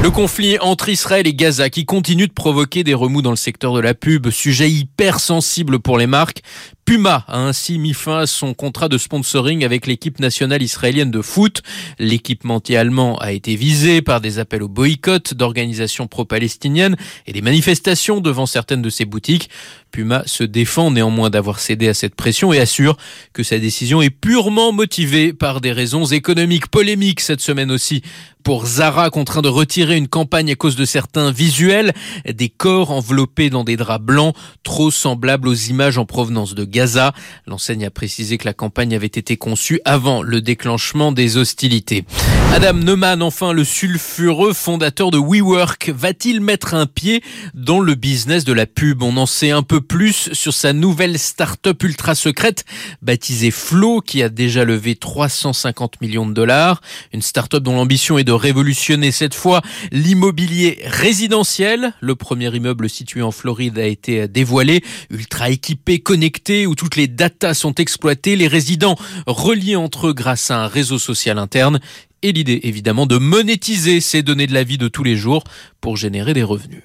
Le 0.04 0.12
conflit 0.12 0.60
entre 0.60 0.90
Israël 0.90 1.25
et 1.28 1.34
Gaza 1.34 1.70
qui 1.70 1.86
continue 1.86 2.28
de 2.28 2.34
provoquer 2.34 2.84
des 2.84 2.94
remous 2.94 3.22
dans 3.22 3.30
le 3.30 3.38
secteur 3.38 3.74
de 3.74 3.80
la 3.80 3.94
pub, 3.94 4.30
sujet 4.32 4.70
hyper 4.70 5.22
sensible 5.22 5.80
pour 5.80 5.98
les 5.98 6.08
marques. 6.08 6.42
Puma 6.86 7.24
a 7.28 7.40
ainsi 7.40 7.78
mis 7.78 7.94
fin 7.94 8.20
à 8.20 8.28
son 8.28 8.54
contrat 8.54 8.90
de 8.90 8.98
sponsoring 8.98 9.63
avec 9.63 9.88
l'équipe 9.88 10.20
nationale 10.20 10.62
israélienne 10.62 11.12
de 11.12 11.22
foot. 11.22 11.62
L'équipementier 11.98 12.76
allemand 12.76 13.17
a 13.19 13.32
été 13.32 13.56
visé 13.56 14.02
par 14.02 14.19
des 14.19 14.38
appels 14.38 14.63
au 14.63 14.67
boycott 14.67 15.34
d'organisations 15.34 16.08
pro-palestiniennes 16.08 16.98
et 17.26 17.32
des 17.32 17.41
manifestations 17.41 18.19
devant 18.19 18.46
certaines 18.46 18.82
de 18.82 18.89
ses 18.89 19.06
boutiques. 19.06 19.50
Puma 19.93 20.23
se 20.25 20.43
défend 20.43 20.89
néanmoins 20.89 21.29
d'avoir 21.29 21.60
cédé 21.60 21.88
à 21.88 21.93
cette 21.93 22.15
pression 22.15 22.51
et 22.51 22.60
assure 22.60 22.97
que 23.32 23.43
sa 23.43 23.60
décision 23.60 24.01
est 24.01 24.10
purement 24.10 24.73
motivée 24.73 25.34
par 25.34 25.62
des 25.62 25.71
raisons 25.71 26.06
économiques 26.06 26.67
polémiques 26.67 27.21
cette 27.21 27.41
semaine 27.41 27.69
aussi 27.69 28.01
pour 28.43 28.65
Zara 28.65 29.10
contraint 29.10 29.41
de 29.41 29.47
retirer 29.47 29.95
une 29.95 30.08
campagne 30.08 30.51
à 30.51 30.56
cause 30.56 30.75
de 30.75 30.86
certains 30.86 31.32
visuels, 31.32 31.93
des 32.29 32.49
corps 32.49 32.91
enveloppés 32.91 33.49
dans 33.49 33.63
des 33.63 33.77
draps 33.77 34.03
blancs 34.03 34.36
trop 34.63 34.91
semblables 34.91 35.47
aux 35.47 35.53
images 35.53 35.97
en 35.97 36.06
provenance 36.06 36.53
de 36.53 36.65
Gaza. 36.65 37.13
L'enseigne 37.47 37.86
a 37.86 37.89
précisé 37.89 38.38
que 38.38 38.45
la 38.45 38.53
campagne 38.53 38.93
avait 38.93 39.08
été 39.08 39.38
conçue 39.38 39.79
avant 39.86 40.21
le 40.21 40.41
déclenchement 40.41 41.12
des 41.12 41.38
hostilités. 41.38 42.03
Adam 42.51 42.73
Neumann, 42.73 43.23
enfin 43.23 43.53
le 43.53 43.63
sulfureux 43.63 44.53
fondateur 44.53 45.10
de 45.10 45.17
WeWork, 45.17 45.91
va-t-il 45.95 46.41
mettre 46.41 46.73
un 46.73 46.86
pied 46.86 47.23
dans 47.53 47.79
le 47.79 47.95
business 47.95 48.43
de 48.43 48.53
la 48.53 48.65
pub? 48.65 49.03
On 49.03 49.15
en 49.17 49.25
sait 49.25 49.51
un 49.51 49.63
peu 49.63 49.79
plus 49.84 50.34
sur 50.34 50.54
sa 50.54 50.74
nouvelle 50.74 51.19
start-up 51.19 51.84
ultra 51.84 52.15
secrète 52.15 52.65
baptisée 53.02 53.52
Flow 53.52 54.02
qui 54.02 54.24
a 54.24 54.30
déjà 54.30 54.65
levé 54.65 54.96
350 54.96 56.02
millions 56.02 56.26
de 56.26 56.34
dollars. 56.34 56.82
Une 57.13 57.22
start-up 57.22 57.62
dont 57.62 57.76
l'ambition 57.76 58.17
est 58.17 58.24
de 58.24 58.32
révolutionner 58.32 59.12
cette 59.12 59.36
fois 59.36 59.62
l'immobilier 59.91 60.80
résidentiel. 60.86 61.93
Le 62.02 62.15
premier 62.15 62.56
immeuble 62.56 62.89
situé 62.89 63.22
en 63.22 63.32
Floride 63.32 63.78
a 63.78 63.86
été 63.86 64.28
dévoilé, 64.28 64.84
ultra 65.12 65.50
équipé, 65.50 66.00
connecté, 66.00 66.65
où 66.65 66.76
toutes 66.76 66.96
les 66.96 67.08
datas 67.08 67.54
sont 67.54 67.76
exploitées, 67.76 68.36
les 68.36 68.48
résidents 68.48 68.96
reliés 69.28 69.76
entre 69.76 70.08
eux 70.08 70.13
grâce 70.13 70.50
à 70.50 70.63
un 70.63 70.67
réseau 70.67 70.98
social 70.98 71.38
interne 71.38 71.80
et 72.24 72.32
l'idée 72.32 72.62
évidemment 72.63 73.06
de 73.06 73.17
monétiser 73.17 74.02
ces 74.02 74.24
données 74.24 74.48
de 74.48 74.54
la 74.54 74.63
vie 74.63 74.78
de 74.78 74.88
tous 74.88 75.04
les 75.04 75.15
jours 75.15 75.43
pour 75.82 75.98
générer 75.98 76.34
des 76.34 76.43
revenus. 76.43 76.84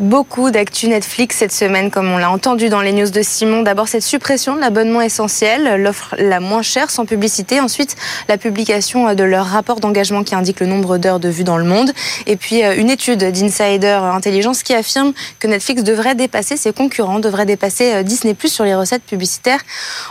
Beaucoup 0.00 0.50
d'actu 0.50 0.88
Netflix 0.88 1.36
cette 1.36 1.52
semaine, 1.52 1.88
comme 1.88 2.10
on 2.10 2.18
l'a 2.18 2.28
entendu 2.28 2.68
dans 2.68 2.80
les 2.80 2.92
news 2.92 3.10
de 3.10 3.22
Simon. 3.22 3.62
D'abord, 3.62 3.86
cette 3.86 4.02
suppression 4.02 4.56
de 4.56 4.60
l'abonnement 4.60 5.00
essentiel, 5.00 5.80
l'offre 5.80 6.16
la 6.18 6.40
moins 6.40 6.62
chère 6.62 6.90
sans 6.90 7.06
publicité. 7.06 7.60
Ensuite, 7.60 7.94
la 8.28 8.36
publication 8.36 9.14
de 9.14 9.22
leur 9.22 9.46
rapport 9.46 9.78
d'engagement 9.78 10.24
qui 10.24 10.34
indique 10.34 10.58
le 10.58 10.66
nombre 10.66 10.98
d'heures 10.98 11.20
de 11.20 11.28
vue 11.28 11.44
dans 11.44 11.58
le 11.58 11.64
monde. 11.64 11.92
Et 12.26 12.34
puis, 12.34 12.64
euh, 12.64 12.74
une 12.76 12.90
étude 12.90 13.20
d'Insider 13.20 14.00
Intelligence 14.02 14.64
qui 14.64 14.74
affirme 14.74 15.12
que 15.38 15.46
Netflix 15.46 15.84
devrait 15.84 16.16
dépasser 16.16 16.56
ses 16.56 16.72
concurrents, 16.72 17.20
devrait 17.20 17.46
dépasser 17.46 17.94
euh, 17.94 18.02
Disney 18.02 18.34
Plus 18.34 18.48
sur 18.52 18.64
les 18.64 18.74
recettes 18.74 19.04
publicitaires 19.04 19.60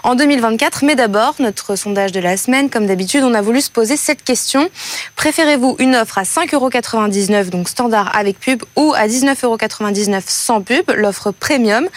en 0.06 0.16
2024. 0.16 0.86
Mais 0.86 0.96
d'abord, 0.96 1.36
notre 1.40 1.76
sondage 1.76 2.14
de 2.14 2.22
la 2.22 2.38
semaine, 2.38 2.70
comme 2.70 2.88
d'habitude, 2.88 3.26
on 3.26 3.34
a 3.34 3.42
voulu 3.42 3.60
se 3.60 3.70
poser 3.70 3.98
cette 3.98 4.24
question. 4.24 4.70
Préférez-vous 5.18 5.76
une 5.80 5.98
offre 5.98 6.20
à 6.20 6.24
5,99€, 6.24 7.50
donc 7.50 7.68
standard 7.68 8.16
avec 8.16 8.40
pub, 8.40 8.64
ou 8.78 8.94
à 8.96 9.08
19,99€ 9.08 9.73
99 9.74 10.24
sans 10.28 10.62
pub, 10.62 10.92
l'offre 10.96 11.32
premium. 11.32 11.88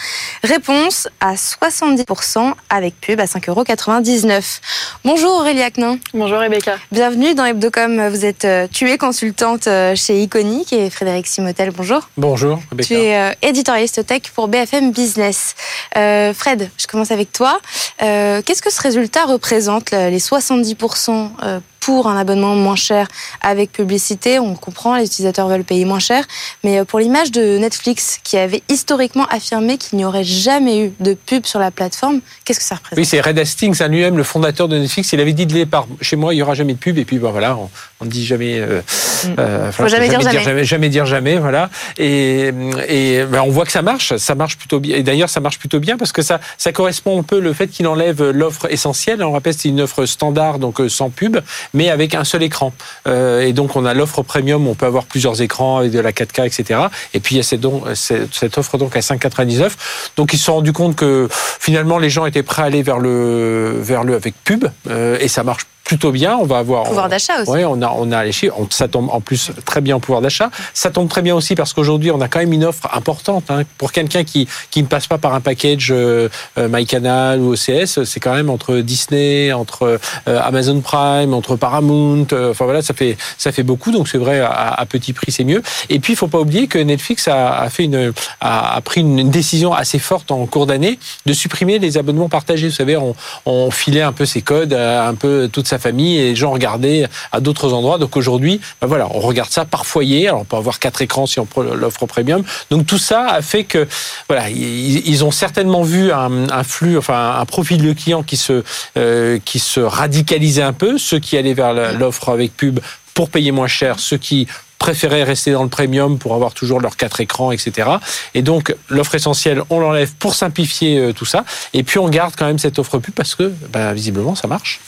Réponse 0.43 1.07
à 1.19 1.35
70% 1.35 2.53
avec 2.69 2.99
pub 2.99 3.19
à 3.19 3.25
5,99 3.25 4.59
Bonjour 5.05 5.31
Aurélie 5.33 5.61
Acnin. 5.61 5.99
Bonjour 6.13 6.39
Rebecca. 6.39 6.77
Bienvenue 6.91 7.35
dans 7.35 7.45
Hebdocom. 7.45 8.09
Vous 8.09 8.25
êtes 8.25 8.45
euh, 8.45 8.67
tuée 8.67 8.97
consultante 8.97 9.67
euh, 9.67 9.95
chez 9.95 10.21
Iconic 10.23 10.73
et 10.73 10.89
Frédéric 10.89 11.27
Simotel. 11.27 11.71
Bonjour. 11.71 12.09
Bonjour 12.17 12.59
Rebecca. 12.71 12.87
Tu 12.87 12.93
es 12.95 13.15
euh, 13.15 13.31
éditorialiste 13.41 14.05
tech 14.05 14.23
pour 14.33 14.47
BFM 14.47 14.91
Business. 14.91 15.55
Fred, 15.93 16.69
je 16.77 16.87
commence 16.87 17.11
avec 17.11 17.31
toi. 17.31 17.59
Qu'est-ce 17.99 18.61
que 18.61 18.71
ce 18.71 18.81
résultat 18.81 19.25
représente, 19.25 19.91
les 19.91 20.19
70% 20.19 21.61
pour 21.87 22.07
un 22.07 22.17
abonnement 22.17 22.53
moins 22.53 22.75
cher 22.75 23.07
avec 23.39 23.71
publicité. 23.71 24.39
On 24.39 24.55
comprend, 24.55 24.97
les 24.97 25.05
utilisateurs 25.05 25.47
veulent 25.47 25.63
payer 25.63 25.85
moins 25.85 25.99
cher. 25.99 26.25
Mais 26.65 26.79
euh, 26.79 26.83
pour 26.83 26.99
l'image 26.99 27.31
de 27.31 27.57
Netflix, 27.57 28.19
qui 28.25 28.35
avait 28.35 28.61
historiquement 28.67 29.25
affirmé 29.27 29.77
qu'il 29.77 29.97
n'y 29.97 30.03
aurait 30.03 30.25
jamais 30.25 30.83
eu 30.83 30.91
de 30.99 31.13
pub 31.13 31.45
sur 31.45 31.59
la 31.59 31.71
plateforme, 31.71 32.19
qu'est-ce 32.43 32.59
que 32.59 32.65
ça 32.65 32.75
représente? 32.75 32.99
Oui, 32.99 33.05
c'est 33.05 33.21
Red 33.21 33.39
Hastings, 33.39 33.81
à 33.81 33.87
lui-même, 33.87 34.17
le 34.17 34.23
fondateur 34.23 34.67
de 34.67 34.77
Netflix. 34.77 35.13
Il 35.13 35.21
avait 35.21 35.31
dit 35.31 35.45
de 35.45 35.53
départ, 35.53 35.87
chez 36.01 36.17
moi, 36.17 36.33
il 36.33 36.37
n'y 36.37 36.43
aura 36.43 36.55
jamais 36.55 36.73
de 36.73 36.77
pub. 36.77 36.97
Et 36.97 37.05
puis, 37.05 37.19
ben, 37.19 37.31
voilà, 37.31 37.57
on 38.01 38.05
ne 38.05 38.09
dit 38.09 38.25
jamais... 38.25 38.59
Euh, 38.59 38.81
mm. 39.23 39.35
euh 39.39 39.71
Faut 39.71 39.87
jamais, 39.87 40.09
dire 40.09 40.19
jamais. 40.19 40.65
jamais. 40.65 40.89
dire 40.89 41.05
jamais, 41.05 41.37
voilà. 41.37 41.69
Et, 41.97 42.51
et 42.89 43.23
ben, 43.23 43.43
on 43.45 43.49
voit 43.49 43.63
que 43.63 43.71
ça 43.71 43.81
marche. 43.81 44.17
Ça 44.17 44.35
marche 44.35 44.57
plutôt 44.57 44.81
bien. 44.81 44.97
Et 44.97 45.03
d'ailleurs, 45.03 45.29
ça 45.29 45.39
marche 45.39 45.57
plutôt 45.57 45.79
bien 45.79 45.95
parce 45.95 46.11
que 46.11 46.21
ça, 46.21 46.41
ça 46.57 46.73
correspond 46.73 47.17
un 47.17 47.23
peu 47.23 47.39
le 47.39 47.53
fait 47.53 47.67
qu'il 47.69 47.87
enlève 47.87 48.21
l'offre 48.31 48.69
essentielle. 48.69 49.23
On 49.23 49.31
rappelle, 49.31 49.53
c'est 49.53 49.69
une 49.69 49.79
offre 49.79 50.05
standard, 50.05 50.59
donc 50.59 50.81
euh, 50.81 50.89
sans 50.89 51.09
pub 51.09 51.37
mais 51.77 51.89
avec 51.91 52.15
un 52.15 52.23
seul 52.23 52.41
écran. 52.41 52.73
Euh, 53.07 53.41
et 53.41 53.53
donc 53.53 53.75
on 53.75 53.85
a 53.85 53.93
l'offre 53.93 54.23
premium, 54.23 54.67
on 54.67 54.73
peut 54.73 54.87
avoir 54.87 55.05
plusieurs 55.05 55.41
écrans 55.41 55.77
avec 55.77 55.91
de 55.91 55.99
la 55.99 56.11
4K, 56.11 56.47
etc. 56.47 56.81
Et 57.13 57.19
puis 57.19 57.35
il 57.35 57.37
y 57.37 57.41
a 57.41 57.43
cette, 57.43 58.57
offre 58.57 58.77
donc 58.79 58.95
à 58.95 58.99
5,99. 58.99 59.71
Donc 60.17 60.33
ils 60.33 60.37
se 60.37 60.45
sont 60.45 60.55
rendus 60.55 60.73
compte 60.73 60.95
que 60.95 61.27
finalement 61.31 61.99
les 61.99 62.09
gens 62.09 62.25
étaient 62.25 62.43
prêts 62.43 62.63
à 62.63 62.65
aller 62.65 62.81
vers 62.81 62.97
le 62.97 63.77
vers 63.79 64.03
le 64.03 64.15
avec 64.15 64.33
pub 64.43 64.65
euh, 64.89 65.17
et 65.21 65.27
ça 65.27 65.43
marche 65.43 65.67
plutôt 65.87 66.11
bien. 66.11 66.37
On 66.37 66.43
va 66.43 66.57
avoir 66.57 66.83
pouvoir 66.83 67.07
d'achat 67.07 67.41
aussi. 67.41 67.51
Oui, 67.51 67.63
on 67.63 67.81
a 67.81 67.89
on 67.95 68.11
a 68.11 68.25
les 68.25 68.33
chiffres. 68.33 68.55
ça 68.69 68.89
tombe 68.89 69.09
en 69.09 69.21
plus 69.21 69.51
très 69.65 69.79
bien 69.79 69.95
en 69.95 69.99
pouvoir 70.01 70.21
d'achat. 70.21 70.51
Ça 70.73 70.91
tombe 70.91 71.07
très 71.07 71.21
bien 71.21 71.33
aussi 71.33 71.55
parce 71.55 71.73
qu'aujourd'hui 71.73 72.11
on 72.11 72.19
a 72.19 72.27
quand 72.27 72.39
même 72.39 72.51
une 72.51 72.65
offre 72.65 72.89
importante 72.93 73.45
hein, 73.49 73.63
pour 73.77 73.93
quelqu'un 73.93 74.25
qui 74.25 74.47
qui 74.69 74.83
ne 74.83 74.87
passe 74.87 75.07
pas 75.07 75.17
par 75.17 75.33
un 75.33 75.39
package 75.39 75.87
euh, 75.91 76.27
euh 76.57 76.67
MyCanal 76.67 77.39
ou 77.39 77.53
OCS. 77.53 78.03
C'est 78.03 78.19
quand 78.19 78.33
même 78.33 78.49
entre 78.49 78.75
Disney, 78.79 79.53
entre 79.53 79.99
euh, 80.27 80.39
Amazon 80.43 80.81
Prime, 80.81 81.33
entre 81.33 81.55
Paramount. 81.55 82.27
Euh, 82.33 82.51
enfin 82.51 82.65
voilà, 82.65 82.81
ça 82.81 82.93
fait 82.93 83.17
ça 83.37 83.53
fait 83.53 83.63
beaucoup. 83.63 83.91
Donc 83.91 84.09
c'est 84.09 84.17
vrai 84.17 84.41
à, 84.41 84.85
petit 84.89 85.13
prix 85.13 85.31
c'est 85.31 85.45
mieux. 85.45 85.63
Et 85.89 85.99
puis 85.99 86.13
il 86.13 86.15
faut 86.17 86.27
pas 86.27 86.39
oublier 86.39 86.67
que 86.67 86.79
Netflix 86.79 87.29
a, 87.29 87.59
a 87.59 87.69
fait 87.69 87.85
une 87.85 88.13
a, 88.41 88.75
a, 88.75 88.81
pris 88.81 89.01
une 89.01 89.29
décision 89.29 89.73
assez 89.73 89.99
forte 89.99 90.31
en 90.31 90.45
cours 90.47 90.65
d'année 90.65 90.99
de 91.25 91.31
supprimer 91.31 91.79
les 91.79 91.97
abonnements 91.97 92.29
partagés. 92.29 92.67
Vous 92.67 92.75
savez, 92.75 92.97
on, 92.97 93.15
on 93.45 93.71
filait 93.71 94.01
un 94.01 94.11
peu 94.11 94.25
ses 94.25 94.41
codes, 94.41 94.73
un 94.73 95.15
peu 95.15 95.49
toute 95.51 95.67
sa 95.67 95.76
famille 95.79 96.17
et 96.17 96.23
les 96.29 96.35
gens 96.35 96.51
regardaient 96.51 97.07
à 97.31 97.39
d'autres 97.39 97.73
endroits. 97.73 97.97
Donc 97.97 98.17
aujourd'hui, 98.17 98.59
ben 98.81 98.87
voilà, 98.87 99.07
on 99.11 99.19
regarde 99.19 99.49
ça 99.49 99.65
par 99.65 99.85
foyer. 99.85 100.27
Alors 100.27 100.41
on 100.41 100.45
peut 100.45 100.57
avoir 100.57 100.79
quatre 100.79 101.01
écrans 101.01 101.25
si 101.25 101.39
on 101.39 101.47
l'offre 101.73 102.05
premium. 102.05 102.43
Donc 102.69 102.85
tout 102.85 102.97
ça 102.97 103.27
a 103.27 103.41
fait 103.41 103.63
que 103.63 103.87
voilà, 104.27 104.49
ils, 104.49 105.23
ont 105.23 105.31
certainement 105.31 105.83
vu 105.83 106.11
un, 106.11 106.63
flux, 106.63 106.97
enfin 106.97 107.37
un 107.39 107.45
profil 107.45 107.81
de 107.81 107.93
clients 107.93 108.23
qui 108.23 108.37
se 108.37 108.63
euh, 108.97 109.39
qui 109.43 109.59
se 109.59 109.79
radicalisait 109.79 110.61
un 110.61 110.73
peu, 110.73 110.97
ceux 110.97 111.19
qui 111.19 111.37
allaient 111.37 111.53
vers 111.53 111.73
l'offre 111.93 112.29
avec 112.29 112.55
pub 112.55 112.79
pour 113.13 113.29
payer 113.29 113.51
moins 113.51 113.67
cher, 113.67 113.99
ceux 113.99 114.17
qui 114.17 114.47
préféraient 114.77 115.23
rester 115.23 115.51
dans 115.51 115.63
le 115.63 115.69
premium 115.69 116.19
pour 116.19 116.35
avoir 116.35 116.53
toujours 116.53 116.79
leurs 116.79 116.97
quatre 116.97 117.19
écrans, 117.19 117.51
etc. 117.51 117.89
Et 118.33 118.41
donc 118.41 118.75
l'offre 118.89 119.15
essentielle, 119.15 119.63
on 119.69 119.79
l'enlève 119.79 120.13
pour 120.19 120.35
simplifier 120.35 120.99
euh, 120.99 121.13
tout 121.13 121.25
ça. 121.25 121.43
Et 121.73 121.83
puis 121.83 121.99
on 121.99 122.09
garde 122.09 122.35
quand 122.37 122.45
même 122.45 122.59
cette 122.59 122.79
offre 122.79 122.99
pub 122.99 123.13
parce 123.13 123.35
que 123.35 123.51
ben, 123.71 123.93
visiblement 123.93 124.35
ça 124.35 124.47
marche. 124.47 124.79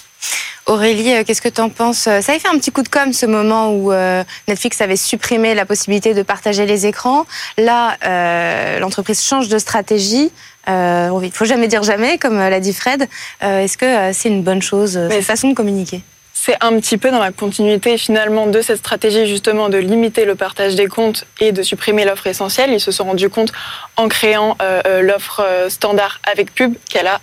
Aurélie, 0.70 1.16
euh, 1.16 1.24
qu'est-ce 1.24 1.42
que 1.42 1.50
tu 1.50 1.62
en 1.62 1.70
penses 1.70 1.98
Ça 1.98 2.18
avait 2.18 2.38
fait 2.38 2.48
un 2.48 2.60
petit 2.60 2.72
coup 2.72 2.84
de 2.84 2.90
com 2.90 3.12
ce 3.12 3.26
moment 3.26 3.74
où 3.74 3.92
euh, 3.92 4.24
Netflix 4.48 4.80
avait 4.82 4.98
supprimé 4.98 5.56
la 5.56 5.66
possibilité 5.66 6.14
de 6.14 6.22
partager 6.22 6.68
les 6.68 6.86
écrans. 6.86 7.26
Là, 7.58 7.98
euh, 8.06 8.78
l'entreprise 8.78 9.24
change 9.24 9.50
de 9.50 9.58
stratégie. 9.58 10.32
il 10.68 11.20
il 11.24 11.32
faut 11.32 11.46
jamais 11.46 11.68
dire 11.68 11.82
jamais, 11.82 12.20
comme 12.20 12.38
l'a 12.38 12.60
dit 12.60 12.74
Fred. 12.74 13.08
Est-ce 13.42 13.78
que 13.80 14.14
c'est 14.14 14.30
une 14.30 14.44
bonne 14.44 14.62
chose, 14.62 15.00
cette 15.10 15.24
façon 15.24 15.50
de 15.50 15.56
communiquer? 15.56 16.04
c'est 16.42 16.56
un 16.62 16.80
petit 16.80 16.98
peu 16.98 17.12
dans 17.12 17.20
la 17.20 17.34
continuité 17.34 17.98
finalement 17.98 18.48
de 18.48 18.62
cette 18.62 18.78
stratégie 18.78 19.28
justement 19.28 19.68
de 19.68 19.78
limiter 19.78 20.24
le 20.24 20.36
partage 20.36 20.76
des 20.76 20.88
comptes 20.88 21.26
et 21.42 21.52
de 21.52 21.62
supprimer 21.64 22.06
l'offre 22.06 22.28
essentielle. 22.28 22.72
Ils 22.72 22.80
se 22.80 22.92
sont 22.92 23.04
rendus 23.04 23.30
compte 23.30 23.52
en 23.98 24.08
créant 24.08 24.58
l'offre 25.02 25.46
standard 25.68 26.22
avec 26.24 26.56
pub 26.56 26.76
qu'elle 26.90 27.08
a 27.08 27.20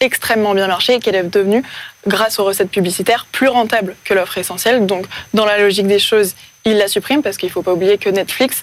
extrêmement 0.00 0.54
bien 0.54 0.66
marché 0.66 0.94
et 0.94 1.00
qu'elle 1.00 1.14
est 1.14 1.22
devenue, 1.22 1.62
grâce 2.06 2.38
aux 2.38 2.44
recettes 2.44 2.70
publicitaires, 2.70 3.26
plus 3.30 3.48
rentable 3.48 3.94
que 4.04 4.14
l'offre 4.14 4.38
essentielle. 4.38 4.86
Donc, 4.86 5.04
dans 5.34 5.44
la 5.44 5.58
logique 5.58 5.86
des 5.86 5.98
choses, 5.98 6.34
ils 6.64 6.76
la 6.76 6.88
suppriment 6.88 7.22
parce 7.22 7.36
qu'il 7.36 7.48
ne 7.48 7.52
faut 7.52 7.62
pas 7.62 7.72
oublier 7.72 7.98
que 7.98 8.08
Netflix, 8.08 8.62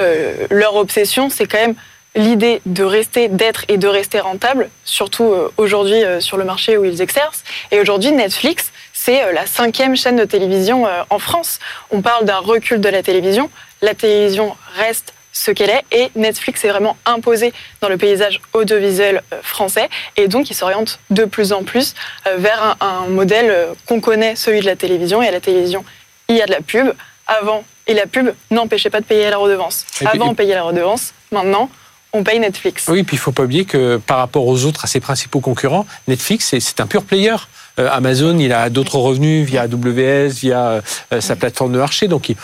euh, 0.00 0.46
leur 0.50 0.74
obsession, 0.76 1.30
c'est 1.30 1.46
quand 1.46 1.58
même 1.58 1.74
l'idée 2.14 2.60
de 2.66 2.82
rester, 2.82 3.28
d'être 3.28 3.64
et 3.68 3.78
de 3.78 3.88
rester 3.88 4.20
rentable, 4.20 4.68
surtout 4.84 5.32
euh, 5.32 5.50
aujourd'hui 5.56 6.04
euh, 6.04 6.20
sur 6.20 6.36
le 6.36 6.44
marché 6.44 6.76
où 6.76 6.84
ils 6.84 7.00
exercent. 7.00 7.42
Et 7.70 7.80
aujourd'hui, 7.80 8.12
Netflix, 8.12 8.72
c'est 8.92 9.32
la 9.32 9.46
cinquième 9.46 9.96
chaîne 9.96 10.16
de 10.16 10.24
télévision 10.24 10.86
en 11.10 11.18
France. 11.18 11.58
On 11.90 12.02
parle 12.02 12.24
d'un 12.24 12.38
recul 12.38 12.80
de 12.80 12.88
la 12.88 13.02
télévision. 13.02 13.50
La 13.80 13.94
télévision 13.94 14.54
reste 14.76 15.12
ce 15.32 15.50
qu'elle 15.50 15.70
est 15.70 15.84
et 15.90 16.10
Netflix 16.14 16.64
est 16.64 16.68
vraiment 16.68 16.96
imposé 17.06 17.52
dans 17.80 17.88
le 17.88 17.96
paysage 17.96 18.40
audiovisuel 18.52 19.22
euh, 19.32 19.40
français 19.42 19.88
et 20.16 20.28
donc 20.28 20.50
il 20.50 20.54
s'oriente 20.54 21.00
de 21.10 21.24
plus 21.24 21.52
en 21.52 21.64
plus 21.64 21.94
euh, 22.26 22.36
vers 22.36 22.76
un, 22.80 23.06
modèle 23.08 23.50
euh, 23.50 23.74
qu'on 23.86 24.00
connaît, 24.00 24.36
celui 24.36 24.60
de 24.60 24.66
la 24.66 24.76
télévision 24.76 25.22
et 25.22 25.28
à 25.28 25.30
la 25.30 25.40
télévision 25.40 25.84
il 26.28 26.36
y 26.36 26.42
a 26.42 26.46
de 26.46 26.52
la 26.52 26.60
pub 26.60 26.92
avant 27.26 27.64
et 27.86 27.94
la 27.94 28.06
pub 28.06 28.32
n'empêchait 28.50 28.90
pas 28.90 29.00
de 29.00 29.06
payer 29.06 29.28
la 29.30 29.38
redevance. 29.38 29.86
Avant 30.04 30.28
on 30.28 30.34
payait 30.34 30.54
la 30.54 30.62
redevance, 30.62 31.14
maintenant 31.32 31.68
on 32.12 32.22
paye 32.22 32.38
Netflix. 32.38 32.86
Oui, 32.88 33.02
puis 33.02 33.16
il 33.16 33.18
faut 33.18 33.32
pas 33.32 33.44
oublier 33.44 33.64
que 33.64 33.96
par 33.96 34.18
rapport 34.18 34.46
aux 34.46 34.66
autres, 34.66 34.84
à 34.84 34.86
ses 34.86 35.00
principaux 35.00 35.40
concurrents, 35.40 35.86
Netflix, 36.08 36.54
c'est 36.58 36.80
un 36.80 36.86
pur 36.86 37.04
player. 37.04 37.34
Amazon, 37.78 38.38
il 38.38 38.52
a 38.52 38.68
d'autres 38.68 38.96
revenus 38.96 39.46
via 39.46 39.62
AWS, 39.62 40.28
via 40.28 40.82
sa 41.20 41.36
plateforme 41.36 41.72
de 41.72 41.78
marché, 41.78 42.08
donc 42.08 42.28
il, 42.28 42.36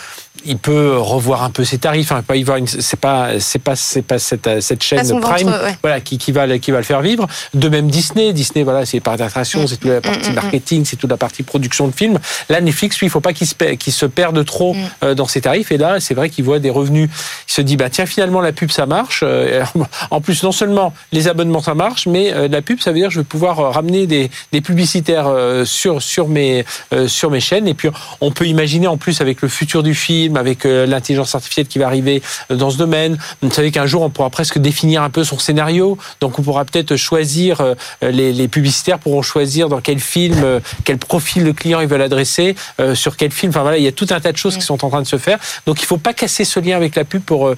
il 0.45 0.57
peut 0.57 0.97
revoir 0.97 1.43
un 1.43 1.49
peu 1.49 1.63
ses 1.63 1.77
tarifs. 1.77 2.11
Enfin, 2.11 2.21
pas 2.21 2.35
y 2.35 2.43
voir 2.43 2.57
c'est 2.65 2.99
pas, 2.99 3.39
c'est 3.39 3.59
pas, 3.59 3.75
c'est 3.75 4.01
pas 4.01 4.19
cette, 4.19 4.61
cette 4.61 4.83
chaîne 4.83 5.19
Prime, 5.19 5.53
voilà, 5.81 6.01
qui, 6.01 6.17
qui 6.17 6.31
va, 6.31 6.59
qui 6.59 6.71
va 6.71 6.77
le 6.77 6.83
faire 6.83 7.01
vivre. 7.01 7.27
De 7.53 7.69
même 7.69 7.89
Disney, 7.89 8.33
Disney, 8.33 8.63
voilà, 8.63 8.85
c'est 8.85 8.99
par 8.99 9.17
d'attraction, 9.17 9.67
c'est 9.67 9.77
toute 9.77 9.91
la 9.91 10.01
partie 10.01 10.31
marketing, 10.31 10.85
c'est 10.85 10.95
toute 10.95 11.09
la 11.09 11.17
partie 11.17 11.43
production 11.43 11.87
de 11.87 11.93
films. 11.93 12.19
Là, 12.49 12.61
Netflix, 12.61 12.99
lui, 12.99 13.07
il 13.07 13.09
faut 13.09 13.19
pas 13.19 13.33
qu'il 13.33 13.47
se, 13.47 13.55
qu'il 13.75 13.93
se 13.93 14.05
perde 14.05 14.43
trop 14.45 14.73
mm. 14.73 14.77
euh, 15.03 15.15
dans 15.15 15.27
ses 15.27 15.41
tarifs. 15.41 15.71
Et 15.71 15.77
là, 15.77 15.99
c'est 15.99 16.13
vrai 16.13 16.29
qu'il 16.29 16.45
voit 16.45 16.59
des 16.59 16.69
revenus. 16.69 17.09
Il 17.47 17.53
se 17.53 17.61
dit, 17.61 17.77
bah 17.77 17.89
tiens, 17.89 18.05
finalement, 18.05 18.41
la 18.41 18.51
pub, 18.51 18.71
ça 18.71 18.85
marche. 18.85 19.21
Euh, 19.23 19.63
en 20.11 20.21
plus, 20.21 20.43
non 20.43 20.51
seulement 20.51 20.93
les 21.11 21.27
abonnements, 21.27 21.61
ça 21.61 21.75
marche, 21.75 22.07
mais 22.07 22.33
euh, 22.33 22.47
la 22.47 22.61
pub, 22.61 22.79
ça 22.79 22.91
veut 22.91 22.97
dire 22.97 23.07
que 23.07 23.13
je 23.13 23.19
vais 23.19 23.25
pouvoir 23.25 23.73
ramener 23.73 24.07
des, 24.07 24.29
des 24.51 24.61
publicitaires 24.61 25.29
sur 25.65 26.01
sur 26.01 26.27
mes 26.27 26.65
sur 27.07 27.29
mes 27.31 27.39
chaînes. 27.39 27.67
Et 27.67 27.73
puis, 27.73 27.89
on 28.21 28.31
peut 28.31 28.45
imaginer 28.45 28.87
en 28.87 28.97
plus 28.97 29.21
avec 29.21 29.41
le 29.41 29.47
futur 29.47 29.83
du 29.83 29.93
film 29.93 30.28
avec 30.37 30.65
euh, 30.65 30.85
l'intelligence 30.85 31.35
artificielle 31.35 31.67
qui 31.67 31.79
va 31.79 31.87
arriver 31.87 32.21
euh, 32.51 32.55
dans 32.55 32.69
ce 32.69 32.77
domaine. 32.77 33.17
Vous 33.41 33.51
savez 33.51 33.71
qu'un 33.71 33.85
jour, 33.85 34.01
on 34.01 34.09
pourra 34.09 34.29
presque 34.29 34.57
définir 34.59 35.03
un 35.03 35.09
peu 35.09 35.23
son 35.23 35.39
scénario. 35.39 35.97
Donc, 36.21 36.39
on 36.39 36.41
pourra 36.41 36.65
peut-être 36.65 36.95
choisir, 36.95 37.61
euh, 37.61 37.75
les, 38.01 38.47
publicitaires 38.47 38.99
pourront 38.99 39.21
choisir 39.21 39.69
dans 39.69 39.81
quel 39.81 39.99
film, 39.99 40.59
quel 40.83 40.97
profil 40.97 41.43
le 41.43 41.53
client 41.53 41.81
ils 41.81 41.87
veulent 41.87 42.01
adresser, 42.01 42.55
sur 42.93 43.15
quel 43.15 43.31
film. 43.31 43.51
Enfin 43.51 43.61
voilà, 43.61 43.77
il 43.77 43.83
y 43.83 43.87
a 43.87 43.91
tout 43.91 44.07
un 44.09 44.19
tas 44.19 44.31
de 44.31 44.37
choses 44.37 44.55
qui 44.55 44.63
sont 44.63 44.83
en 44.83 44.89
train 44.89 45.01
de 45.01 45.07
se 45.07 45.17
faire. 45.17 45.37
Donc, 45.65 45.79
il 45.79 45.83
ne 45.83 45.87
faut 45.87 45.97
pas 45.97 46.13
casser 46.13 46.45
ce 46.45 46.59
lien 46.59 46.75
avec 46.75 46.95
la 46.95 47.03
pub 47.03 47.21
pour 47.21 47.53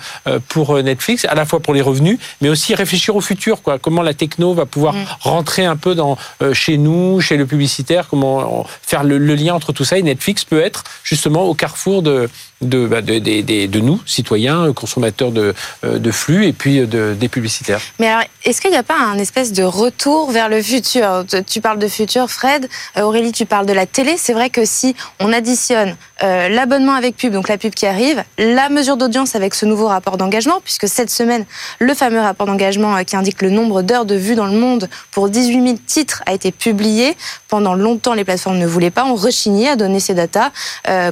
pour 0.49 0.81
Netflix, 0.81 1.25
à 1.25 1.35
la 1.35 1.45
fois 1.45 1.59
pour 1.59 1.73
les 1.73 1.81
revenus, 1.81 2.19
mais 2.41 2.49
aussi 2.49 2.75
réfléchir 2.75 3.15
au 3.15 3.21
futur. 3.21 3.61
Quoi. 3.61 3.79
Comment 3.79 4.01
la 4.01 4.13
techno 4.13 4.53
va 4.53 4.65
pouvoir 4.65 4.95
rentrer 5.21 5.65
un 5.65 5.77
peu 5.77 5.95
dans 5.95 6.17
chez 6.53 6.77
nous, 6.77 7.21
chez 7.21 7.37
le 7.37 7.45
publicitaire. 7.45 8.07
Comment 8.09 8.65
faire 8.81 9.03
le, 9.03 9.17
le 9.17 9.35
lien 9.35 9.53
entre 9.53 9.71
tout 9.71 9.85
ça. 9.85 9.97
Et 9.97 10.03
Netflix 10.03 10.43
peut 10.43 10.61
être 10.61 10.83
justement 11.03 11.43
au 11.43 11.53
carrefour 11.53 12.01
de 12.01 12.29
de, 12.61 12.87
bah, 12.87 13.01
de, 13.01 13.79
nous, 13.79 14.01
citoyens, 14.05 14.71
consommateurs 14.73 15.31
de, 15.31 15.53
euh, 15.83 15.99
de 15.99 16.11
flux 16.11 16.45
et 16.45 16.53
puis 16.53 16.85
de, 16.87 17.15
des 17.19 17.27
publicitaires. 17.27 17.81
Mais 17.99 18.07
alors, 18.07 18.23
est-ce 18.43 18.61
qu'il 18.61 18.71
n'y 18.71 18.77
a 18.77 18.83
pas 18.83 18.99
un 18.99 19.17
espèce 19.17 19.51
de 19.51 19.63
retour 19.63 20.31
vers 20.31 20.49
le 20.49 20.61
futur? 20.61 21.25
Tu 21.47 21.61
parles 21.61 21.79
de 21.79 21.87
futur, 21.87 22.29
Fred. 22.29 22.67
Euh, 22.97 23.01
Aurélie, 23.01 23.31
tu 23.31 23.45
parles 23.45 23.65
de 23.65 23.73
la 23.73 23.85
télé. 23.85 24.15
C'est 24.17 24.33
vrai 24.33 24.49
que 24.49 24.65
si 24.65 24.95
on 25.19 25.33
additionne 25.33 25.95
euh, 26.23 26.49
l'abonnement 26.49 26.93
avec 26.93 27.15
pub, 27.17 27.33
donc 27.33 27.49
la 27.49 27.57
pub 27.57 27.73
qui 27.73 27.85
arrive, 27.85 28.23
la 28.37 28.69
mesure 28.69 28.97
d'audience 28.97 29.35
avec 29.35 29.53
ce 29.53 29.65
nouveau 29.65 29.87
rapport 29.87 30.17
d'engagement, 30.17 30.59
puisque 30.63 30.87
cette 30.87 31.09
semaine, 31.09 31.45
le 31.79 31.93
fameux 31.93 32.19
rapport 32.19 32.47
d'engagement 32.47 33.03
qui 33.03 33.15
indique 33.15 33.41
le 33.41 33.49
nombre 33.49 33.81
d'heures 33.81 34.05
de 34.05 34.15
vues 34.15 34.35
dans 34.35 34.47
le 34.47 34.57
monde 34.57 34.89
pour 35.11 35.29
18 35.29 35.63
000 35.63 35.77
titres 35.85 36.23
a 36.25 36.33
été 36.33 36.51
publié. 36.51 37.15
Pendant 37.47 37.73
longtemps, 37.73 38.13
les 38.13 38.23
plateformes 38.23 38.57
ne 38.57 38.67
voulaient 38.67 38.91
pas. 38.91 39.05
On 39.05 39.15
rechignait 39.15 39.69
à 39.69 39.75
donner 39.75 39.99
ces 39.99 40.13
datas 40.13 40.51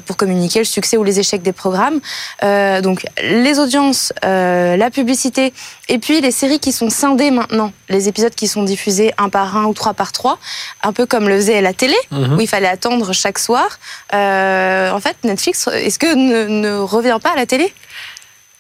pour 0.05 0.17
communiquer 0.17 0.59
le 0.59 0.65
succès 0.65 0.97
ou 0.97 1.03
les 1.03 1.19
échecs 1.19 1.41
des 1.41 1.53
programmes. 1.53 1.99
Euh, 2.43 2.81
donc 2.81 3.05
les 3.21 3.59
audiences, 3.59 4.13
euh, 4.25 4.77
la 4.77 4.89
publicité, 4.89 5.53
et 5.87 5.99
puis 5.99 6.21
les 6.21 6.31
séries 6.31 6.59
qui 6.59 6.71
sont 6.71 6.89
scindées 6.89 7.31
maintenant, 7.31 7.71
les 7.89 8.07
épisodes 8.07 8.33
qui 8.33 8.47
sont 8.47 8.63
diffusés 8.63 9.11
un 9.17 9.29
par 9.29 9.57
un 9.57 9.65
ou 9.65 9.73
trois 9.73 9.93
par 9.93 10.11
trois, 10.11 10.39
un 10.83 10.93
peu 10.93 11.05
comme 11.05 11.27
le 11.27 11.35
faisait 11.35 11.61
la 11.61 11.73
télé, 11.73 11.95
mhm. 12.11 12.37
où 12.37 12.41
il 12.41 12.47
fallait 12.47 12.67
attendre 12.67 13.13
chaque 13.13 13.39
soir. 13.39 13.67
Euh, 14.13 14.91
en 14.99 15.01
fait, 15.01 15.15
Netflix, 15.23 15.67
est-ce 15.67 15.97
que 15.97 16.13
ne, 16.13 16.77
revient 16.77 17.17
pas 17.23 17.31
à 17.31 17.35
la 17.37 17.45
télé? 17.45 17.73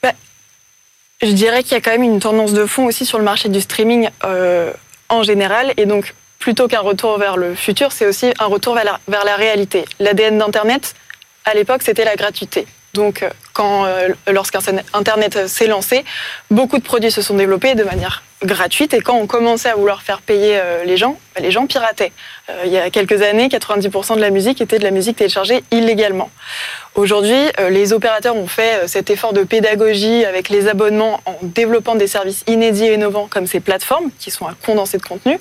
Bah, 0.01 0.13
Je 1.21 1.31
dirais 1.31 1.63
qu'il 1.63 1.73
y 1.73 1.75
a 1.75 1.81
quand 1.81 1.91
même 1.91 2.03
une 2.03 2.21
tendance 2.21 2.53
de 2.53 2.65
fond 2.65 2.85
aussi 2.85 3.05
sur 3.05 3.17
le 3.17 3.25
marché 3.25 3.49
du 3.49 3.59
streaming 3.59 4.09
en 5.09 5.23
général, 5.23 5.73
et 5.75 5.85
donc 5.85 6.13
plutôt 6.39 6.69
qu'un 6.69 6.79
retour 6.79 7.17
vers 7.17 7.35
le 7.35 7.53
futur, 7.53 7.91
c'est 7.91 8.05
aussi 8.05 8.31
un 8.39 8.45
retour 8.45 8.73
vers 8.73 8.85
la, 8.85 8.99
vers 9.09 9.25
la 9.25 9.35
réalité. 9.35 9.83
L'ADN 9.99 10.37
d'Internet, 10.37 10.95
à 11.45 11.53
l'époque, 11.53 11.81
c'était 11.83 12.05
la 12.05 12.15
gratuité. 12.15 12.65
Donc, 12.93 13.21
euh, 13.21 13.29
quand, 13.53 13.85
euh, 13.85 14.09
lorsqu'Internet 14.27 15.47
s'est 15.47 15.67
lancé, 15.67 16.05
beaucoup 16.49 16.77
de 16.77 16.83
produits 16.83 17.11
se 17.11 17.21
sont 17.21 17.35
développés 17.35 17.75
de 17.75 17.83
manière 17.83 18.23
gratuite. 18.43 18.93
Et 18.93 19.01
quand 19.01 19.15
on 19.15 19.27
commençait 19.27 19.69
à 19.69 19.75
vouloir 19.75 20.01
faire 20.01 20.21
payer 20.21 20.57
euh, 20.57 20.83
les 20.83 20.97
gens, 20.97 21.19
bah, 21.35 21.41
les 21.41 21.51
gens 21.51 21.67
pirataient. 21.67 22.11
il 22.65 22.71
y 22.71 22.77
a 22.77 22.89
quelques 22.89 23.21
années, 23.21 23.47
90% 23.47 24.15
de 24.15 24.21
la 24.21 24.29
musique 24.29 24.61
était 24.61 24.79
de 24.79 24.83
la 24.83 24.91
musique 24.91 25.17
téléchargée 25.17 25.63
illégalement. 25.71 26.29
Aujourd'hui, 26.95 27.39
les 27.69 27.93
opérateurs 27.93 28.35
ont 28.35 28.47
fait 28.47 28.87
cet 28.87 29.09
effort 29.09 29.31
de 29.31 29.43
pédagogie 29.43 30.25
avec 30.25 30.49
les 30.49 30.67
abonnements 30.67 31.21
en 31.25 31.37
développant 31.43 31.95
des 31.95 32.07
services 32.07 32.43
inédits 32.47 32.85
et 32.85 32.95
innovants 32.95 33.27
comme 33.29 33.47
ces 33.47 33.59
plateformes 33.59 34.09
qui 34.19 34.31
sont 34.31 34.47
à 34.47 34.55
condenser 34.65 34.97
de 34.97 35.03
contenu. 35.03 35.39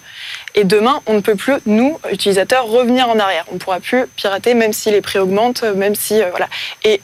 Et 0.54 0.64
demain, 0.64 1.00
on 1.06 1.14
ne 1.14 1.20
peut 1.20 1.34
plus, 1.34 1.54
nous, 1.66 1.98
utilisateurs, 2.12 2.66
revenir 2.66 3.08
en 3.08 3.18
arrière. 3.18 3.44
On 3.50 3.54
ne 3.54 3.58
pourra 3.58 3.80
plus 3.80 4.06
pirater 4.16 4.54
même 4.54 4.72
si 4.72 4.90
les 4.90 5.00
prix 5.00 5.18
augmentent, 5.18 5.62
même 5.62 5.94
si... 5.94 6.20
voilà. 6.30 6.48
Et 6.84 7.00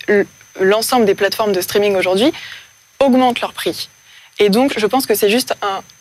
l'ensemble 0.60 1.04
des 1.04 1.14
plateformes 1.14 1.52
de 1.52 1.60
streaming 1.60 1.96
aujourd'hui 1.96 2.32
augmentent 3.00 3.40
leurs 3.40 3.52
prix. 3.52 3.88
Et 4.38 4.48
donc, 4.48 4.78
je 4.78 4.86
pense 4.86 5.06
que 5.06 5.14
c'est 5.14 5.30
juste 5.30 5.54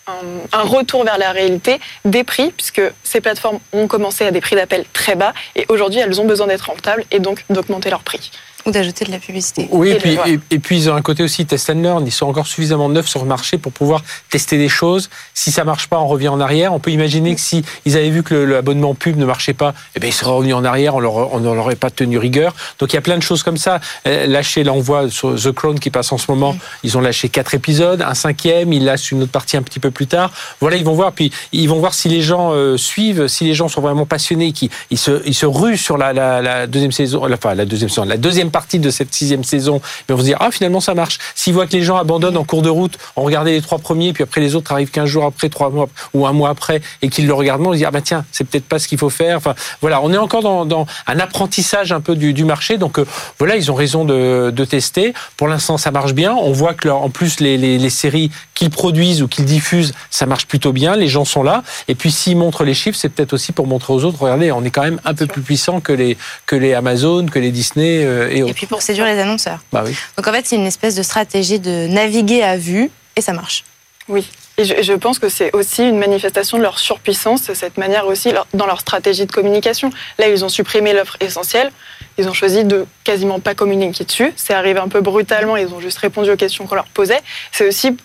un 0.08 0.62
retour 0.64 1.04
vers 1.04 1.18
la 1.18 1.32
réalité 1.32 1.80
des 2.06 2.24
prix, 2.24 2.52
puisque 2.52 2.82
ces 3.04 3.22
plateformes 3.22 3.60
ont 3.72 3.88
commencé 3.88 4.26
à 4.26 4.32
des 4.32 4.42
prix 4.42 4.56
d'appel 4.56 4.86
très 4.92 5.16
bas 5.16 5.34
et 5.56 5.66
aujourd'hui 5.70 6.00
elles 6.00 6.20
ont 6.20 6.26
besoin 6.26 6.48
d'être 6.48 6.70
rentables 6.70 7.06
et 7.12 7.20
donc 7.20 7.46
d'augmenter 7.50 7.90
leurs 7.90 8.04
prix. 8.04 8.32
Ou 8.66 8.72
d'ajouter 8.72 9.06
de 9.06 9.12
la 9.12 9.20
publicité. 9.20 9.68
Oui, 9.72 9.90
et, 9.90 9.96
puis, 9.96 10.18
et, 10.52 10.60
puis 10.60 10.78
ils 10.78 10.90
ont 10.90 10.96
un 10.96 11.02
côté 11.02 11.22
aussi 11.22 11.46
test 11.46 11.70
and 11.70 11.82
learn. 11.82 12.06
Ils 12.08 12.12
sont 12.12 12.28
encore 12.28 12.48
suffisamment 12.48 12.88
neufs 12.88 13.08
sur 13.08 13.22
le 13.22 13.28
marché 13.28 13.58
pour 13.58 13.74
pouvoir 13.74 14.04
tester 14.30 14.58
des 14.58 14.70
choses. 14.70 15.10
Si 15.34 15.52
ça 15.52 15.66
marche 15.66 15.88
pas, 15.88 16.00
on 16.00 16.08
revient 16.08 16.30
en 16.30 16.40
arrière. 16.40 16.74
On 16.74 16.80
peut 16.80 16.92
imaginer 16.92 17.36
que 17.36 17.42
si 17.42 17.64
ils 17.86 17.98
avaient 17.98 18.10
vu 18.10 18.24
que 18.24 18.36
l'abonnement 18.36 18.96
pub 18.96 19.18
ne 19.18 19.26
marchait 19.26 19.54
pas, 19.54 19.74
eh 19.96 20.00
bien, 20.00 20.10
ils 20.10 20.14
seraient 20.14 20.32
revenus 20.32 20.56
en 20.56 20.64
arrière. 20.64 20.96
On 20.96 21.00
leur, 21.00 21.34
on 21.34 21.40
ne 21.40 21.46
leur 21.46 21.58
aurait 21.58 21.76
pas 21.76 21.90
tenu 21.90 22.18
rigueur. 22.18 22.56
Donc 22.80 22.94
il 22.94 22.96
y 22.96 23.00
a 23.00 23.02
plein 23.02 23.18
de 23.18 23.24
choses 23.24 23.44
comme 23.44 23.58
ça. 23.58 23.82
Euh, 24.08 24.28
lâcher, 24.28 24.64
là 24.64 24.74
on 24.74 24.80
voit 24.80 25.10
sur 25.10 25.36
The 25.36 25.52
Crown 25.52 25.80
qui 25.80 25.90
passe 25.90 26.12
en 26.12 26.18
ce 26.18 26.30
moment, 26.30 26.56
ils 26.84 26.98
ont 26.98 27.02
lâché 27.02 27.30
quatre 27.30 27.54
épisodes, 27.54 28.02
un 28.02 28.14
cinquième, 28.14 28.72
ils 28.74 28.86
lâchent 28.86 29.12
une 29.12 29.24
autre 29.24 29.32
partie 29.32 29.58
un 29.58 29.62
petit 29.62 29.80
peu 29.80 29.92
plus 29.92 30.08
tard. 30.08 30.32
Voilà, 30.60 30.78
ils 30.78 30.86
vont 30.86 30.94
voir. 30.94 31.12
Puis 31.12 31.32
ils 31.52 31.68
vont 31.68 31.80
voir 31.80 31.94
si 31.94 32.08
les 32.10 32.22
gens 32.22 32.52
euh, 32.54 32.78
suivent, 32.78 33.28
si 33.28 33.44
les 33.44 33.54
gens 33.54 33.68
sont 33.68 33.82
vraiment 33.82 34.06
passionnés, 34.06 34.52
qui 34.52 34.70
ils 34.90 34.98
se, 34.98 35.22
ils 35.26 35.34
se 35.34 35.46
ruent 35.46 35.78
sur 35.78 35.98
la, 35.98 36.14
la, 36.14 36.42
la 36.42 36.68
deuxième 36.68 36.92
saison, 36.92 37.28
enfin 37.32 37.56
la 37.56 37.66
deuxième 37.66 37.90
saison, 37.90 38.06
la 38.06 38.18
deuxième 38.18 38.52
partie 38.54 38.80
de 38.80 38.90
cette 38.90 39.14
sixième 39.14 39.44
saison, 39.44 39.82
mais 40.08 40.16
on 40.16 40.20
se 40.20 40.24
dire 40.24 40.38
ah 40.40 40.52
finalement 40.52 40.80
ça 40.80 40.94
marche. 40.94 41.18
S'ils 41.36 41.54
voient 41.54 41.68
que 41.68 41.74
les 41.74 41.84
gens 41.84 41.98
abandonnent 41.98 42.38
en 42.38 42.46
cours 42.46 42.62
de 42.62 42.70
route, 42.70 42.98
on 43.18 43.24
regardait 43.24 43.52
les 43.52 43.62
trois 43.62 43.80
premiers, 43.80 44.14
puis 44.14 44.24
après 44.24 44.40
les 44.40 44.56
autres 44.56 44.72
arrivent 44.72 44.92
15 44.92 45.10
jours 45.10 45.26
après, 45.26 45.50
trois 45.50 45.70
mois 45.70 45.90
ou 46.14 46.26
un 46.26 46.32
mois 46.32 46.50
après, 46.50 46.82
et 47.02 47.10
qu'ils 47.10 47.28
le 47.28 47.34
regardent, 47.34 47.68
on 47.68 47.74
se 47.74 47.78
dit 47.80 47.86
ah 47.86 47.92
bah 47.92 48.02
tiens 48.02 48.24
c'est 48.32 48.46
peut-être 48.46 48.66
pas 48.66 48.80
ce 48.80 48.88
qu'il 48.88 48.98
faut 48.98 49.10
faire. 49.10 49.36
Enfin 49.36 49.56
voilà, 49.82 50.02
on 50.02 50.14
est 50.14 50.18
encore 50.18 50.42
dans, 50.42 50.88
un 51.08 51.20
apprentissage 51.20 51.92
un 51.92 52.00
peu 52.00 52.16
du, 52.16 52.46
marché, 52.46 52.78
donc 52.78 53.00
euh, 53.00 53.06
voilà 53.40 53.58
ils 53.58 53.70
ont 53.70 53.76
raison 53.76 54.06
de, 54.06 54.66
tester. 54.70 55.14
Pour 55.36 55.50
l'instant 55.50 55.78
ça 55.78 55.92
marche 55.92 56.14
bien. 56.14 56.34
On 56.34 56.54
voit 56.54 56.74
que 56.74 56.88
leur, 56.88 57.02
en 57.02 57.10
plus 57.10 57.42
les 57.42 57.90
séries 57.90 58.32
qu'ils 58.54 58.70
produisent 58.70 59.22
ou 59.22 59.28
qu'ils 59.28 59.46
diffusent, 59.46 59.94
ça 60.10 60.26
marche 60.26 60.46
plutôt 60.46 60.72
bien. 60.72 60.96
Les 60.96 61.08
gens 61.08 61.26
sont 61.26 61.44
là. 61.44 61.64
Et 61.88 61.96
puis 61.96 62.12
s'ils 62.12 62.38
montrent 62.38 62.64
les 62.64 62.74
chiffres, 62.74 62.98
c'est 63.00 63.10
peut-être 63.10 63.34
aussi 63.34 63.52
pour 63.52 63.68
montrer 63.68 63.94
aux 63.94 64.04
autres, 64.04 64.22
regardez, 64.22 64.52
on 64.52 64.64
est 64.64 64.70
quand 64.70 64.84
même 64.84 65.00
un 65.06 65.14
peu 65.14 65.28
plus 65.28 65.42
puissant 65.42 65.80
que 65.80 65.94
les 65.94 66.18
que 66.46 66.56
les 66.56 66.74
Amazon, 66.74 67.26
que 67.26 67.40
les 67.40 67.52
Disney 67.52 68.04
euh, 68.04 68.30
et 68.32 68.43
Et 68.48 68.54
puis 68.54 68.66
pour 68.66 68.82
séduire 68.82 69.06
les 69.06 69.20
annonceurs. 69.20 69.60
Bah 69.72 69.84
oui. 69.86 69.96
Donc 70.18 70.28
en 70.28 70.32
fait, 70.32 70.46
c'est 70.46 70.56
une 70.56 70.66
espèce 70.66 70.96
de 70.96 71.04
stratégie 71.04 71.60
de 71.60 71.88
naviguer 71.88 72.44
à 72.44 72.58
vue 72.58 72.90
et 73.16 73.22
ça 73.22 73.34
marche. 73.34 73.64
Oui. 74.08 74.30
Et 74.58 74.84
je, 74.84 74.94
pense 74.94 75.18
que 75.18 75.30
c'est 75.30 75.52
aussi 75.56 75.82
une 75.82 75.98
manifestation 75.98 76.60
de 76.60 76.64
leur 76.64 76.78
surpuissance, 76.78 77.52
cette 77.54 77.78
manière 77.78 78.06
aussi 78.06 78.32
dans 78.54 78.68
leur 78.68 78.82
stratégie 78.82 79.26
de 79.26 79.32
communication. 79.32 79.90
Là, 80.20 80.28
ils 80.28 80.46
ont 80.46 80.50
supprimé 80.50 80.94
l'offre 80.94 81.18
essentielle. 81.22 81.72
Ils 82.20 82.30
ont 82.30 82.34
choisi 82.34 82.64
de 82.64 82.86
quasiment 83.04 83.40
pas 83.40 83.56
communiquer 83.56 84.04
dessus. 84.04 84.32
C'est 84.36 84.54
arrivé 84.54 84.80
un 84.80 84.90
peu 84.90 85.02
brutalement. 85.02 85.58
Ils 85.58 85.74
ont 85.74 85.80
juste 85.80 85.98
répondu 85.98 86.30
aux 86.30 86.36
questions 86.36 86.68
qu'on 86.68 86.76
leur 86.76 86.86
posait. 86.86 87.22
C'est 87.52 87.68
aussi 87.68 87.98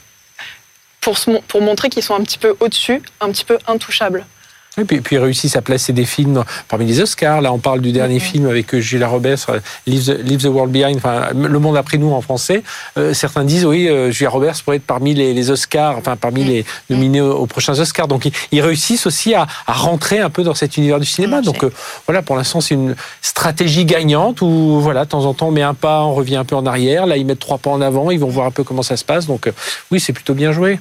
pour, 1.03 1.18
pour 1.48 1.61
montrer 1.61 1.90
qu'ils 1.90 2.03
sont 2.03 2.14
un 2.14 2.22
petit 2.22 2.38
peu 2.38 2.57
au-dessus, 2.61 3.03
un 3.20 3.31
petit 3.31 3.44
peu 3.44 3.59
intouchables. 3.66 4.24
Et 4.78 4.84
puis, 4.84 5.00
puis 5.00 5.16
ils 5.16 5.18
réussissent 5.18 5.56
à 5.56 5.62
placer 5.62 5.92
des 5.92 6.04
films 6.04 6.44
parmi 6.68 6.86
les 6.86 7.00
Oscars. 7.00 7.40
Là, 7.40 7.52
on 7.52 7.58
parle 7.58 7.80
du 7.80 7.92
dernier 7.92 8.20
film 8.20 8.46
avec 8.46 8.74
euh, 8.74 8.80
Julia 8.80 9.08
Roberts, 9.08 9.46
euh, 9.48 9.60
Leave 9.86 10.42
the, 10.42 10.46
World 10.46 10.72
Behind, 10.72 10.96
enfin, 10.96 11.28
Le 11.34 11.58
Monde 11.58 11.76
après 11.76 11.98
nous 11.98 12.12
en 12.12 12.20
français. 12.20 12.62
Euh, 12.96 13.12
certains 13.14 13.44
disent, 13.44 13.64
oui, 13.64 13.88
Julia 14.10 14.30
Roberts 14.30 14.56
pourrait 14.64 14.76
être 14.76 14.86
parmi 14.86 15.14
les, 15.14 15.50
Oscars, 15.50 15.96
enfin, 15.98 16.16
parmi 16.16 16.44
les 16.44 16.64
nominés 16.90 17.20
aux, 17.20 17.46
prochains 17.46 17.78
Oscars. 17.78 18.08
Donc, 18.08 18.28
ils, 18.52 18.60
réussissent 18.60 19.06
aussi 19.06 19.34
à, 19.34 19.46
rentrer 19.66 20.20
un 20.20 20.30
peu 20.30 20.42
dans 20.42 20.54
cet 20.54 20.76
univers 20.76 21.00
du 21.00 21.06
cinéma. 21.06 21.40
Donc, 21.40 21.64
voilà, 22.06 22.22
pour 22.22 22.36
l'instant, 22.36 22.60
c'est 22.60 22.74
une 22.74 22.94
stratégie 23.22 23.84
gagnante 23.84 24.42
où, 24.42 24.80
voilà, 24.80 25.04
de 25.04 25.10
temps 25.10 25.24
en 25.24 25.34
temps, 25.34 25.48
on 25.48 25.52
met 25.52 25.62
un 25.62 25.74
pas, 25.74 26.02
on 26.02 26.14
revient 26.14 26.36
un 26.36 26.44
peu 26.44 26.56
en 26.56 26.66
arrière. 26.66 27.06
Là, 27.06 27.16
ils 27.16 27.26
mettent 27.26 27.38
trois 27.38 27.58
pas 27.58 27.70
en 27.70 27.80
avant, 27.80 28.10
ils 28.10 28.20
vont 28.20 28.28
voir 28.28 28.46
un 28.46 28.50
peu 28.50 28.64
comment 28.64 28.82
ça 28.82 28.96
se 28.96 29.04
passe. 29.04 29.26
Donc, 29.26 29.50
oui, 29.90 30.00
c'est 30.00 30.12
plutôt 30.12 30.34
bien 30.34 30.52
joué. 30.52 30.78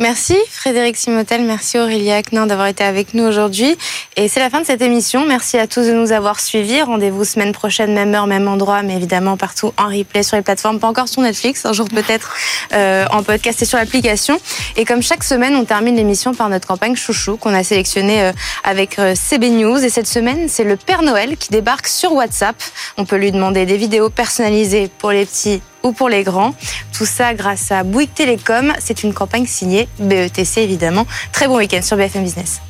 Merci 0.00 0.36
Frédéric 0.48 0.96
Simotel, 0.96 1.42
merci 1.42 1.76
Aurélia 1.76 2.18
Aknin 2.18 2.46
d'avoir 2.46 2.68
été 2.68 2.84
avec 2.84 3.14
nous 3.14 3.24
aujourd'hui. 3.24 3.76
Et 4.14 4.28
c'est 4.28 4.38
la 4.38 4.48
fin 4.48 4.60
de 4.60 4.66
cette 4.66 4.80
émission. 4.80 5.26
Merci 5.26 5.58
à 5.58 5.66
tous 5.66 5.88
de 5.88 5.92
nous 5.92 6.12
avoir 6.12 6.38
suivis. 6.38 6.82
Rendez-vous 6.82 7.24
semaine 7.24 7.50
prochaine, 7.50 7.92
même 7.94 8.14
heure, 8.14 8.28
même 8.28 8.46
endroit, 8.46 8.82
mais 8.82 8.94
évidemment 8.94 9.36
partout 9.36 9.72
en 9.76 9.88
replay 9.88 10.22
sur 10.22 10.36
les 10.36 10.42
plateformes, 10.42 10.78
pas 10.78 10.86
encore 10.86 11.08
sur 11.08 11.20
Netflix, 11.20 11.66
un 11.66 11.72
jour 11.72 11.88
peut-être 11.88 12.32
euh, 12.72 13.06
en 13.10 13.24
podcast 13.24 13.60
et 13.60 13.64
sur 13.64 13.76
l'application. 13.76 14.38
Et 14.76 14.84
comme 14.84 15.02
chaque 15.02 15.24
semaine, 15.24 15.56
on 15.56 15.64
termine 15.64 15.96
l'émission 15.96 16.32
par 16.32 16.48
notre 16.48 16.68
campagne 16.68 16.94
Chouchou 16.94 17.36
qu'on 17.36 17.52
a 17.52 17.64
sélectionnée 17.64 18.22
euh, 18.22 18.32
avec 18.62 19.00
euh, 19.00 19.16
CB 19.16 19.50
News. 19.50 19.84
Et 19.84 19.88
cette 19.88 20.06
semaine, 20.06 20.48
c'est 20.48 20.62
le 20.62 20.76
Père 20.76 21.02
Noël 21.02 21.36
qui 21.36 21.48
débarque 21.48 21.88
sur 21.88 22.12
WhatsApp. 22.12 22.54
On 22.98 23.04
peut 23.04 23.16
lui 23.16 23.32
demander 23.32 23.66
des 23.66 23.76
vidéos 23.76 24.10
personnalisées 24.10 24.88
pour 24.98 25.10
les 25.10 25.26
petits 25.26 25.60
ou 25.82 25.92
pour 25.92 26.08
les 26.08 26.22
grands. 26.22 26.54
Tout 26.96 27.06
ça 27.06 27.34
grâce 27.34 27.70
à 27.70 27.84
Bouygues 27.84 28.12
Télécom. 28.14 28.72
C'est 28.78 29.02
une 29.02 29.14
campagne 29.14 29.46
signée 29.46 29.88
BETC 29.98 30.58
évidemment. 30.58 31.06
Très 31.32 31.48
bon 31.48 31.58
week-end 31.58 31.82
sur 31.82 31.96
BFM 31.96 32.24
Business. 32.24 32.60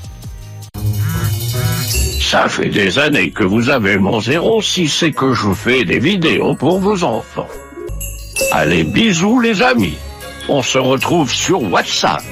Ça 2.21 2.49
fait 2.49 2.69
des 2.69 2.99
années 2.99 3.31
que 3.31 3.45
vous 3.45 3.71
avez 3.71 3.97
mon 3.97 4.21
06 4.21 5.03
et 5.05 5.13
que 5.13 5.33
je 5.33 5.53
fais 5.55 5.85
des 5.85 5.99
vidéos 5.99 6.55
pour 6.55 6.79
vos 6.79 7.03
enfants. 7.03 7.49
Allez, 8.53 8.85
bisous 8.85 9.41
les 9.41 9.63
amis. 9.63 9.97
On 10.49 10.63
se 10.63 10.79
retrouve 10.79 11.33
sur 11.33 11.63
WhatsApp. 11.73 12.23